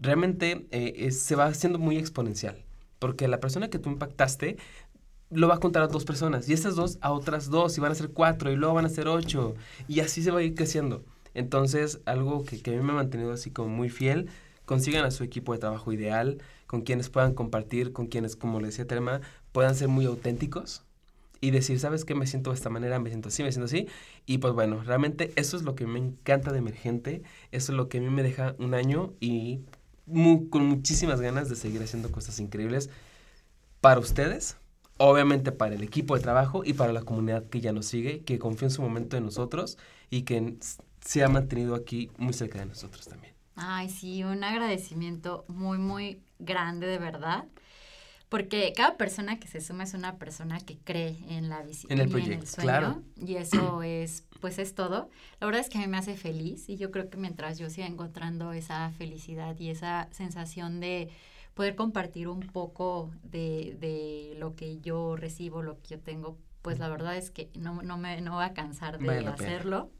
realmente 0.00 0.66
eh, 0.72 0.94
es- 0.96 1.20
se 1.20 1.36
va 1.36 1.46
haciendo 1.46 1.78
muy 1.78 1.96
exponencial. 1.96 2.64
Porque 2.98 3.28
la 3.28 3.38
persona 3.38 3.68
que 3.70 3.78
tú 3.78 3.90
impactaste 3.90 4.56
lo 5.30 5.48
va 5.48 5.56
a 5.56 5.60
contar 5.60 5.82
a 5.82 5.88
dos 5.88 6.04
personas 6.04 6.48
y 6.48 6.52
esas 6.52 6.74
dos 6.76 6.98
a 7.00 7.12
otras 7.12 7.50
dos 7.50 7.76
y 7.76 7.80
van 7.80 7.92
a 7.92 7.94
ser 7.94 8.10
cuatro 8.10 8.50
y 8.50 8.56
luego 8.56 8.74
van 8.74 8.86
a 8.86 8.88
ser 8.88 9.08
ocho 9.08 9.54
y 9.86 10.00
así 10.00 10.22
se 10.22 10.30
va 10.30 10.40
a 10.40 10.42
ir 10.42 10.54
creciendo. 10.54 11.04
Entonces, 11.34 12.00
algo 12.06 12.44
que, 12.44 12.60
que 12.60 12.74
a 12.74 12.76
mí 12.76 12.82
me 12.82 12.92
ha 12.92 12.96
mantenido 12.96 13.32
así 13.32 13.50
como 13.50 13.68
muy 13.68 13.90
fiel, 13.90 14.28
consigan 14.64 15.04
a 15.04 15.10
su 15.10 15.24
equipo 15.24 15.52
de 15.52 15.58
trabajo 15.58 15.92
ideal, 15.92 16.38
con 16.66 16.82
quienes 16.82 17.08
puedan 17.08 17.34
compartir, 17.34 17.92
con 17.92 18.08
quienes, 18.08 18.36
como 18.36 18.60
le 18.60 18.66
decía 18.66 18.86
Telma, 18.86 19.20
puedan 19.52 19.74
ser 19.74 19.88
muy 19.88 20.04
auténticos 20.04 20.84
y 21.40 21.50
decir, 21.50 21.78
¿sabes 21.78 22.04
qué? 22.04 22.14
Me 22.14 22.26
siento 22.26 22.50
de 22.50 22.56
esta 22.56 22.70
manera, 22.70 22.98
me 22.98 23.08
siento 23.10 23.28
así, 23.28 23.42
me 23.42 23.52
siento 23.52 23.66
así. 23.66 23.86
Y 24.26 24.38
pues 24.38 24.52
bueno, 24.52 24.82
realmente 24.82 25.32
eso 25.36 25.56
es 25.56 25.62
lo 25.62 25.74
que 25.74 25.86
me 25.86 25.98
encanta 25.98 26.52
de 26.52 26.58
Emergente, 26.58 27.22
eso 27.52 27.72
es 27.72 27.76
lo 27.76 27.88
que 27.88 27.98
a 27.98 28.00
mí 28.00 28.10
me 28.10 28.22
deja 28.22 28.56
un 28.58 28.74
año 28.74 29.14
y 29.20 29.60
con 30.50 30.66
muchísimas 30.66 31.20
ganas 31.20 31.48
de 31.48 31.56
seguir 31.56 31.82
haciendo 31.82 32.10
cosas 32.10 32.40
increíbles 32.40 32.90
para 33.80 34.00
ustedes, 34.00 34.56
obviamente 34.98 35.52
para 35.52 35.74
el 35.74 35.82
equipo 35.82 36.14
de 36.16 36.22
trabajo 36.22 36.62
y 36.64 36.74
para 36.74 36.92
la 36.92 37.02
comunidad 37.02 37.48
que 37.48 37.60
ya 37.60 37.72
nos 37.72 37.86
sigue, 37.86 38.24
que 38.24 38.38
confía 38.38 38.66
en 38.68 38.72
su 38.72 38.82
momento 38.82 39.16
en 39.16 39.24
nosotros 39.24 39.78
y 40.10 40.22
que 40.22 40.56
se 41.00 41.24
ha 41.24 41.28
mantenido 41.28 41.74
aquí 41.74 42.10
muy 42.18 42.32
cerca 42.34 42.58
de 42.60 42.66
nosotros 42.66 43.06
también. 43.08 43.34
Ay, 43.54 43.88
sí, 43.90 44.22
un 44.24 44.44
agradecimiento 44.44 45.44
muy, 45.48 45.78
muy 45.78 46.22
grande 46.38 46.86
de 46.86 46.98
verdad. 46.98 47.46
Porque 48.28 48.72
cada 48.76 48.96
persona 48.98 49.40
que 49.40 49.48
se 49.48 49.60
suma 49.60 49.84
es 49.84 49.94
una 49.94 50.18
persona 50.18 50.60
que 50.60 50.78
cree 50.78 51.18
en 51.28 51.48
la 51.48 51.62
visión 51.62 51.92
En 51.92 52.00
el 52.00 52.08
y 52.08 52.20
en 52.20 52.32
el 52.32 52.44
proyecto, 52.44 52.46
sueño. 52.46 52.64
claro. 52.64 53.02
Y 53.16 53.36
eso 53.36 53.82
es, 53.82 54.24
pues 54.40 54.58
es 54.58 54.74
todo. 54.74 55.10
La 55.40 55.46
verdad 55.46 55.62
es 55.62 55.70
que 55.70 55.78
a 55.78 55.80
mí 55.82 55.86
me 55.88 55.98
hace 55.98 56.16
feliz 56.16 56.68
y 56.68 56.76
yo 56.76 56.90
creo 56.90 57.10
que 57.10 57.16
mientras 57.18 57.58
yo 57.58 57.70
siga 57.70 57.86
encontrando 57.86 58.52
esa 58.52 58.90
felicidad 58.92 59.58
y 59.58 59.70
esa 59.70 60.08
sensación 60.12 60.80
de 60.80 61.10
poder 61.58 61.74
compartir 61.74 62.28
un 62.28 62.38
poco 62.40 63.10
de, 63.24 63.76
de 63.80 64.36
lo 64.38 64.54
que 64.54 64.78
yo 64.80 65.16
recibo, 65.16 65.60
lo 65.60 65.80
que 65.82 65.88
yo 65.96 66.00
tengo, 66.00 66.38
pues 66.62 66.78
la 66.78 66.88
verdad 66.88 67.16
es 67.16 67.32
que 67.32 67.50
no, 67.58 67.82
no 67.82 67.98
me 67.98 68.20
no 68.20 68.34
voy 68.36 68.44
a 68.44 68.54
cansar 68.54 68.98
de 69.00 69.06
Vale 69.08 69.26
hacerlo. 69.26 69.90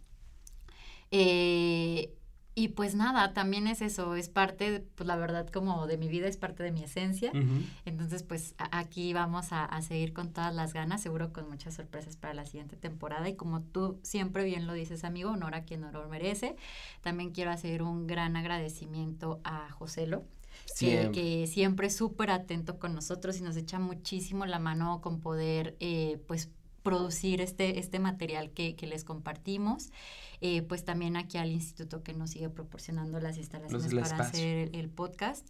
Eh, 1.10 2.14
y 2.54 2.68
pues 2.68 2.94
nada, 2.94 3.32
también 3.34 3.66
es 3.68 3.82
eso, 3.82 4.14
es 4.16 4.28
parte, 4.28 4.84
pues 4.96 5.06
la 5.06 5.16
verdad 5.16 5.48
como 5.48 5.86
de 5.86 5.96
mi 5.96 6.08
vida, 6.08 6.28
es 6.28 6.36
parte 6.36 6.62
de 6.62 6.72
mi 6.72 6.82
esencia. 6.84 7.32
Entonces, 7.84 8.22
pues 8.24 8.54
a- 8.58 8.78
aquí 8.78 9.12
vamos 9.12 9.52
a, 9.52 9.64
a 9.64 9.82
seguir 9.82 10.12
con 10.12 10.32
todas 10.32 10.54
las 10.54 10.72
ganas, 10.72 11.00
seguro 11.00 11.32
con 11.32 11.48
muchas 11.48 11.74
sorpresas 11.74 12.16
para 12.16 12.34
la 12.34 12.46
siguiente 12.46 12.76
temporada. 12.76 13.28
Y 13.28 13.34
como 13.36 13.62
tú 13.62 13.98
siempre 14.02 14.44
bien 14.44 14.66
lo 14.68 14.72
dices, 14.74 15.04
amigo, 15.04 15.30
honor 15.30 15.54
a 15.54 15.64
quien 15.64 15.84
honor 15.84 16.08
merece. 16.08 16.56
También 17.00 17.30
quiero 17.30 17.50
hacer 17.52 17.82
un 17.82 18.06
gran 18.06 18.36
agradecimiento 18.36 19.40
a 19.44 19.70
Joselo, 19.70 20.24
Siempre. 20.66 21.12
que 21.12 21.46
siempre 21.46 21.86
es 21.88 21.96
súper 21.96 22.30
atento 22.30 22.78
con 22.78 22.94
nosotros 22.94 23.38
y 23.38 23.42
nos 23.42 23.56
echa 23.56 23.78
muchísimo 23.78 24.46
la 24.46 24.58
mano 24.58 25.00
con 25.00 25.20
poder, 25.20 25.76
eh, 25.80 26.20
pues, 26.26 26.50
producir 26.82 27.40
este, 27.40 27.78
este 27.78 27.98
material 27.98 28.50
que, 28.50 28.76
que 28.76 28.86
les 28.86 29.04
compartimos. 29.04 29.90
Eh, 30.40 30.62
pues 30.62 30.84
también 30.84 31.16
aquí 31.16 31.36
al 31.36 31.50
instituto 31.50 32.02
que 32.02 32.14
nos 32.14 32.30
sigue 32.30 32.48
proporcionando 32.48 33.18
las 33.18 33.36
instalaciones 33.36 33.92
para 33.92 34.06
espacio. 34.06 34.24
hacer 34.24 34.68
el, 34.68 34.74
el 34.76 34.88
podcast. 34.88 35.48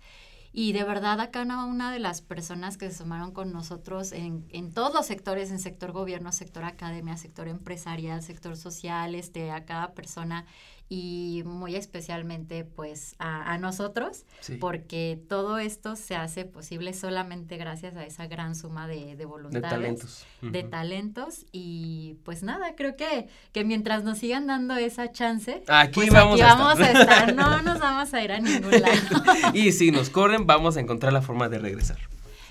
Y 0.50 0.72
de 0.72 0.82
verdad 0.82 1.20
a 1.20 1.30
cada 1.30 1.64
una 1.64 1.92
de 1.92 1.98
las 1.98 2.22
personas 2.22 2.78
que 2.78 2.90
se 2.90 2.98
sumaron 2.98 3.32
con 3.32 3.52
nosotros 3.52 4.12
en, 4.12 4.46
en 4.48 4.72
todos 4.72 4.94
los 4.94 5.06
sectores, 5.06 5.50
en 5.50 5.58
sector 5.58 5.92
gobierno, 5.92 6.32
sector 6.32 6.64
academia, 6.64 7.16
sector 7.18 7.48
empresarial, 7.48 8.22
sector 8.22 8.56
social, 8.56 9.14
este, 9.14 9.50
a 9.50 9.66
cada 9.66 9.92
persona 9.92 10.46
y 10.90 11.42
muy 11.44 11.76
especialmente 11.76 12.64
pues 12.64 13.14
a, 13.18 13.52
a 13.52 13.58
nosotros, 13.58 14.24
Sí. 14.40 14.56
porque 14.56 15.20
todo 15.28 15.58
esto 15.58 15.96
se 15.96 16.16
hace 16.16 16.44
posible 16.46 16.94
solamente 16.94 17.56
gracias 17.58 17.94
a 17.96 18.04
esa 18.06 18.26
gran 18.26 18.54
suma 18.54 18.86
de, 18.86 19.14
de 19.16 19.26
de 19.50 19.60
talentos. 19.60 20.26
de 20.40 20.62
talentos 20.62 21.44
y 21.52 22.16
pues 22.24 22.42
nada, 22.42 22.74
creo 22.74 22.96
que, 22.96 23.28
que 23.52 23.64
mientras 23.64 24.02
nos 24.04 24.18
sigan 24.18 24.46
dando 24.46 24.76
esa 24.76 25.12
chance, 25.12 25.62
Aquí 25.68 25.94
pues 25.94 26.10
vamos 26.10 26.40
aquí 26.40 26.50
a 26.50 26.54
vamos 26.54 26.80
a 26.80 26.90
estar, 26.92 27.34
no 27.34 27.60
nos 27.62 27.78
vamos 27.78 28.14
a 28.14 28.24
ir 28.24 28.32
a 28.32 28.40
ningún 28.40 28.70
lado. 28.70 29.24
y 29.54 29.72
si 29.72 29.90
nos 29.90 30.08
corren, 30.10 30.46
vamos 30.46 30.76
a 30.76 30.80
encontrar 30.80 31.12
la 31.12 31.20
forma 31.22 31.48
de 31.48 31.58
regresar. 31.58 31.98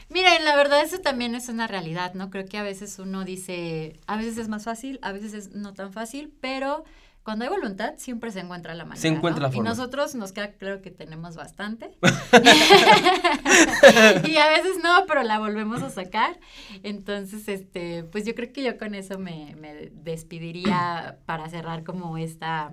Miren, 0.10 0.45
la 0.45 0.56
verdad 0.56 0.82
eso 0.84 1.00
también 1.00 1.36
es 1.36 1.50
una 1.50 1.67
realidad, 1.67 2.13
¿no? 2.13 2.30
Creo 2.30 2.45
que 2.45 2.58
a 2.58 2.63
veces 2.63 2.97
uno 2.97 3.26
dice, 3.26 4.00
a 4.08 4.15
veces 4.15 4.38
es 4.38 4.47
más 4.47 4.63
fácil, 4.63 5.00
a 5.02 5.12
veces 5.12 5.34
es 5.34 5.52
no 5.54 5.73
tan 5.73 5.91
fácil, 5.91 6.32
pero 6.39 6.86
cuando 7.28 7.44
hay 7.44 7.50
voluntad 7.50 7.96
siempre 7.98 8.32
se 8.32 8.40
encuentra 8.40 8.74
la 8.74 8.86
manera. 8.86 9.02
Se 9.02 9.10
encuentra 9.10 9.42
¿no? 9.42 9.48
la 9.48 9.52
forma. 9.52 9.68
Y 9.68 9.70
nosotros 9.70 10.16
nos 10.16 10.32
queda 10.32 10.54
claro 10.54 10.82
que 10.82 10.92
tenemos 10.92 11.36
bastante. 11.36 11.92
y 14.24 14.38
a 14.38 14.48
veces 14.48 14.78
no, 14.82 15.04
pero 15.10 15.24
la 15.24 15.38
volvemos 15.38 15.84
a 15.84 15.90
sacar. 15.90 16.40
Entonces, 16.84 17.50
este, 17.50 18.06
pues 18.06 18.26
yo 18.26 18.34
creo 18.34 18.54
que 18.54 18.63
yo 18.63 18.78
con 18.78 18.96
eso 18.96 19.20
me, 19.20 19.58
me 19.58 19.92
despediría 19.92 21.18
para 21.26 21.50
cerrar 21.50 21.84
como 21.84 22.18
esta 22.18 22.72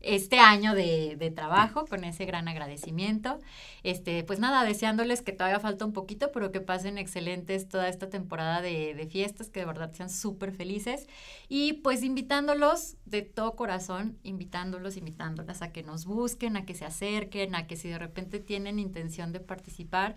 este 0.00 0.38
año 0.38 0.74
de, 0.74 1.16
de 1.16 1.30
trabajo 1.30 1.86
con 1.86 2.04
ese 2.04 2.24
gran 2.24 2.48
agradecimiento. 2.48 3.38
Este, 3.82 4.24
pues 4.24 4.38
nada, 4.38 4.64
deseándoles 4.64 5.22
que 5.22 5.32
todavía 5.32 5.60
falta 5.60 5.84
un 5.84 5.92
poquito, 5.92 6.30
pero 6.32 6.52
que 6.52 6.60
pasen 6.60 6.98
excelentes 6.98 7.68
toda 7.68 7.88
esta 7.88 8.08
temporada 8.08 8.60
de, 8.60 8.94
de 8.94 9.06
fiestas, 9.06 9.50
que 9.50 9.60
de 9.60 9.66
verdad 9.66 9.92
sean 9.92 10.10
súper 10.10 10.52
felices. 10.52 11.06
Y 11.48 11.74
pues 11.74 12.02
invitándolos 12.02 12.96
de 13.04 13.22
todo 13.22 13.56
corazón, 13.56 14.18
invitándolos, 14.22 14.96
invitándolas 14.96 15.62
a 15.62 15.72
que 15.72 15.82
nos 15.82 16.04
busquen, 16.04 16.56
a 16.56 16.64
que 16.64 16.74
se 16.74 16.84
acerquen, 16.84 17.54
a 17.54 17.66
que 17.66 17.76
si 17.76 17.88
de 17.88 17.98
repente 17.98 18.40
tienen 18.40 18.78
intención 18.78 19.32
de 19.32 19.40
participar, 19.40 20.14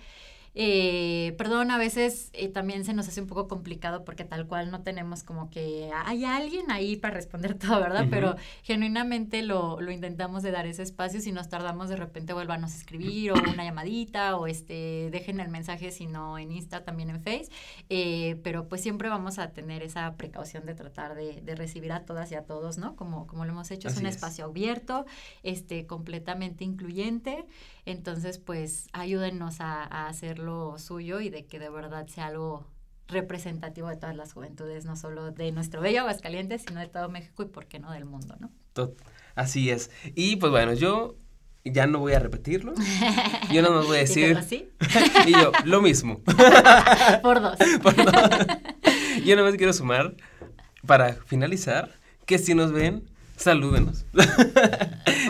eh, 0.54 1.34
perdón, 1.38 1.72
a 1.72 1.78
veces 1.78 2.30
eh, 2.34 2.50
también 2.50 2.84
se 2.84 2.94
nos 2.94 3.08
hace 3.08 3.22
un 3.22 3.28
poco 3.28 3.48
complicado 3.48 4.04
porque 4.04 4.26
tal 4.26 4.48
cual 4.48 4.70
no 4.70 4.82
tenemos 4.82 5.24
como 5.24 5.50
que 5.50 5.90
hay 6.06 6.26
alguien 6.26 6.72
ahí 6.72 6.98
para 6.98 7.14
responder 7.14 7.54
todo, 7.58 7.80
¿verdad? 7.80 8.08
Pero 8.10 8.36
genuinamente 8.64 9.44
lo, 9.44 9.80
lo, 9.80 9.92
intentamos 9.92 10.44
de 10.44 10.52
dar 10.52 10.68
ese 10.68 10.84
espacio. 10.84 11.22
Si 11.22 11.32
nos 11.32 11.48
tardamos, 11.48 11.88
de 11.88 11.96
repente 11.96 12.34
vuélvanos 12.34 12.74
a 12.74 12.78
escribir 12.78 13.32
o 13.32 13.36
una 13.36 13.64
llamadita 13.64 14.36
o 14.36 14.48
este 14.48 15.10
dejen 15.12 15.40
el 15.40 15.48
mensaje, 15.48 15.92
si 15.92 16.06
no 16.06 16.38
en 16.38 16.52
Insta, 16.52 16.84
también 16.84 17.10
en 17.10 17.22
Face. 17.22 17.50
Eh, 17.90 18.38
pero 18.44 18.68
pues 18.68 18.82
siempre 18.82 19.08
vamos 19.08 19.40
a 19.40 19.52
tener 19.52 19.84
esa 19.84 20.16
precaución 20.18 20.66
de 20.66 20.76
tratar 20.76 21.16
de, 21.16 21.42
de, 21.42 21.56
recibir 21.56 21.94
a 21.94 22.06
todas 22.06 22.32
y 22.32 22.36
a 22.36 22.44
todos, 22.44 22.78
¿no? 22.78 22.96
Como, 22.98 23.26
como 23.26 23.46
lo 23.46 23.52
hemos 23.52 23.72
hecho, 23.72 23.88
es 23.88 23.98
un 23.98 24.06
espacio 24.06 24.46
abierto, 24.46 25.06
este, 25.44 25.86
completamente 25.86 26.66
incluyente. 26.66 27.46
Entonces, 27.86 28.38
pues 28.38 28.88
ayúdennos 28.94 29.60
a, 29.60 30.08
a 30.08 30.14
hacerlo 30.42 30.72
lo 30.72 30.80
suyo 30.80 31.22
y 31.22 31.30
de 31.30 31.46
que 31.46 31.60
de 31.60 31.70
verdad 31.70 32.08
sea 32.08 32.28
algo 32.28 32.66
representativo 33.08 33.90
de 33.90 33.98
todas 33.98 34.16
las 34.16 34.34
juventudes, 34.34 34.86
no 34.86 34.96
solo 34.96 35.32
de 35.32 35.52
nuestro 35.52 35.82
bello 35.82 36.02
Aguascalientes, 36.02 36.64
sino 36.68 36.80
de 36.80 36.88
todo 36.88 37.10
México 37.10 37.44
y 37.44 37.48
por 37.48 37.68
qué 37.68 37.80
no 37.80 37.92
del 37.92 38.06
mundo, 38.06 38.36
¿no? 38.40 38.50
Así 39.36 39.70
es. 39.70 39.92
Y 40.16 40.38
pues 40.38 40.52
bueno, 40.52 40.74
yo 40.74 41.16
ya 41.66 41.88
no 41.88 42.00
voy 42.00 42.14
a 42.14 42.20
repetirlo. 42.20 42.74
Yo 43.52 43.62
no 43.62 43.72
me 43.72 43.86
voy 43.86 43.98
a 43.98 44.00
decir. 44.08 44.40
y 45.28 45.32
yo, 45.32 45.52
lo 45.66 45.82
mismo. 45.82 46.22
Por 47.22 47.42
dos. 47.42 47.58
Por 47.84 47.96
dos. 47.96 48.16
Yo 49.26 49.36
nada 49.36 49.48
más 49.48 49.58
quiero 49.58 49.74
sumar, 49.74 50.16
para 50.86 51.14
finalizar, 51.14 51.92
que 52.26 52.40
si 52.40 52.56
nos 52.56 52.72
ven, 52.72 53.04
salúdenos. 53.36 54.06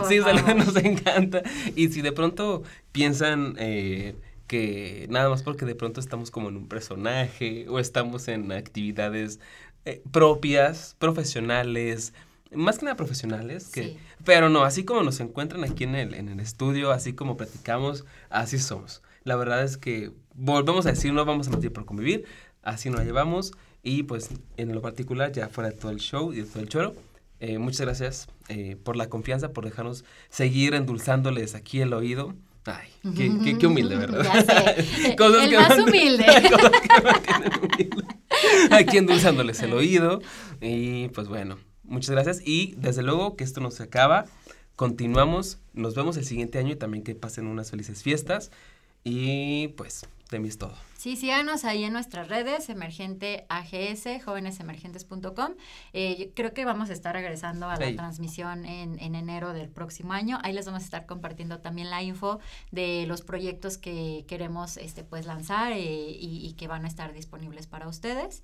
sí, 0.08 0.20
salúdenos, 0.20 0.68
nos 0.68 0.76
encanta. 0.78 1.42
Y 1.76 1.90
si 1.90 2.02
de 2.02 2.12
pronto 2.12 2.64
piensan 2.92 3.56
eh, 3.58 4.16
que 4.52 5.08
nada 5.10 5.30
más 5.30 5.44
porque 5.44 5.64
de 5.64 5.76
pronto 5.76 6.02
estamos 6.02 6.30
como 6.30 6.50
en 6.50 6.58
un 6.58 6.68
personaje 6.68 7.68
o 7.70 7.80
estamos 7.80 8.28
en 8.28 8.52
actividades 8.52 9.40
eh, 9.86 10.04
propias, 10.12 10.98
profesionales, 11.00 12.14
más 12.54 12.78
que 12.78 12.84
nada 12.84 12.98
profesionales, 12.98 13.70
que, 13.70 13.98
pero 14.26 14.50
no, 14.50 14.66
así 14.66 14.84
como 14.84 15.04
nos 15.04 15.22
encuentran 15.22 15.64
aquí 15.64 15.86
en 15.86 15.96
el, 15.96 16.14
en 16.16 16.28
el 16.28 16.42
estudio, 16.42 16.92
así 16.92 17.14
como 17.14 17.38
platicamos, 17.38 18.04
así 18.30 18.60
somos. 18.60 19.02
La 19.24 19.38
verdad 19.38 19.64
es 19.64 19.78
que 19.78 20.12
volvemos 20.36 20.86
a 20.86 20.90
decir, 20.90 21.14
no 21.14 21.24
vamos 21.24 21.48
a 21.48 21.52
mentir 21.52 21.72
por 21.72 21.86
convivir, 21.86 22.26
así 22.62 22.90
nos 22.90 23.06
llevamos 23.06 23.54
y 23.84 24.04
pues 24.04 24.32
en 24.58 24.76
lo 24.76 24.82
particular, 24.82 25.32
ya 25.32 25.48
fuera 25.48 25.70
de 25.70 25.78
todo 25.78 25.92
el 25.92 26.00
show 26.00 26.34
y 26.34 26.42
de 26.42 26.44
todo 26.44 26.60
el 26.60 26.68
choro, 26.68 26.94
eh, 27.40 27.58
muchas 27.58 27.80
gracias 27.80 28.28
eh, 28.50 28.76
por 28.84 28.98
la 28.98 29.08
confianza, 29.08 29.54
por 29.54 29.64
dejarnos 29.64 30.04
seguir 30.30 30.74
endulzándoles 30.74 31.56
aquí 31.56 31.80
el 31.80 31.94
oído. 31.94 32.36
Ay, 32.66 32.90
qué, 33.16 33.58
qué, 33.58 33.68
humilde, 33.68 33.96
¿verdad? 33.98 34.24
Ya 34.24 34.42
sé. 34.42 35.16
Cosas 35.18 35.46
el 35.46 35.56
más 35.56 35.80
humilde. 35.80 36.26
Cosas 36.52 36.72
que 36.82 37.60
humilde. 37.60 38.08
Aquí 38.72 38.98
endulzándoles 38.98 39.62
el 39.62 39.74
oído. 39.74 40.22
Y 40.62 41.10
pues 41.10 41.28
bueno, 41.28 41.58
muchas 41.84 42.12
gracias. 42.12 42.42
Y 42.46 42.76
desde 42.78 43.02
luego 43.02 43.36
que 43.36 43.44
esto 43.44 43.62
no 43.62 43.72
se 43.72 43.84
acaba. 43.84 44.26
Continuamos. 44.76 45.60
Nos 45.74 45.96
vemos 45.96 46.18
el 46.18 46.26
siguiente 46.26 46.60
año 46.60 46.74
y 46.74 46.76
también 46.76 47.04
que 47.04 47.16
pasen 47.16 47.48
unas 47.48 47.72
felices 47.72 48.04
fiestas. 48.04 48.52
Y 49.04 49.70
pues 49.70 50.06
de 50.32 50.56
todo. 50.56 50.74
Sí, 50.98 51.18
síganos 51.18 51.66
ahí 51.66 51.84
en 51.84 51.92
nuestras 51.92 52.30
redes, 52.30 52.70
Emergente 52.70 53.46
AGS, 53.50 54.24
jóvenesemergentes.com. 54.24 55.56
Eh, 55.94 56.32
creo 56.36 56.54
que 56.54 56.64
vamos 56.64 56.90
a 56.90 56.94
estar 56.94 57.14
regresando 57.14 57.68
a 57.70 57.76
la 57.76 57.94
transmisión 57.96 58.66
en, 58.66 58.98
enero 59.00 59.52
del 59.52 59.68
próximo 59.68 60.14
año. 60.14 60.40
Ahí 60.44 60.54
les 60.54 60.66
vamos 60.66 60.84
a 60.84 60.86
estar 60.86 61.06
compartiendo 61.06 61.60
también 61.60 61.90
la 61.90 62.02
info 62.02 62.40
de 62.72 63.06
los 63.08 63.24
proyectos 63.24 63.78
que 63.78 64.24
queremos 64.28 64.78
este, 64.78 65.04
pues, 65.04 65.26
lanzar 65.26 65.74
eh, 65.74 65.80
y, 65.82 66.54
que 66.58 66.68
van 66.68 66.86
a 66.86 66.88
estar 66.88 67.12
disponibles 67.12 67.68
para 67.68 67.88
ustedes. 67.90 68.44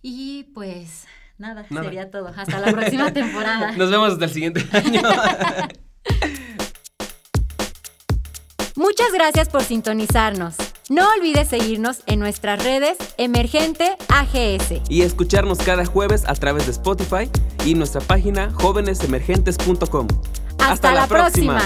Y 0.00 0.44
pues 0.54 1.06
nada, 1.36 1.66
nada. 1.68 1.84
sería 1.84 2.10
todo. 2.10 2.28
Hasta 2.28 2.60
la 2.60 2.70
próxima 2.70 3.12
temporada. 3.12 3.72
Nos 3.72 3.90
vemos 3.90 4.12
hasta 4.12 4.26
el 4.26 4.30
siguiente 4.30 4.64
año. 4.72 5.02
Muchas 8.78 9.10
gracias 9.12 9.48
por 9.48 9.64
sintonizarnos. 9.64 10.54
No 10.88 11.02
olvides 11.18 11.48
seguirnos 11.48 12.04
en 12.06 12.20
nuestras 12.20 12.62
redes 12.62 12.96
Emergente 13.16 13.96
AGS. 14.06 14.88
Y 14.88 15.02
escucharnos 15.02 15.58
cada 15.58 15.84
jueves 15.84 16.22
a 16.28 16.34
través 16.34 16.66
de 16.66 16.70
Spotify 16.70 17.28
y 17.66 17.74
nuestra 17.74 18.00
página 18.00 18.52
jóvenesemergentes.com. 18.52 20.06
Hasta, 20.60 20.94
la, 20.94 21.08
próxima. 21.08 21.60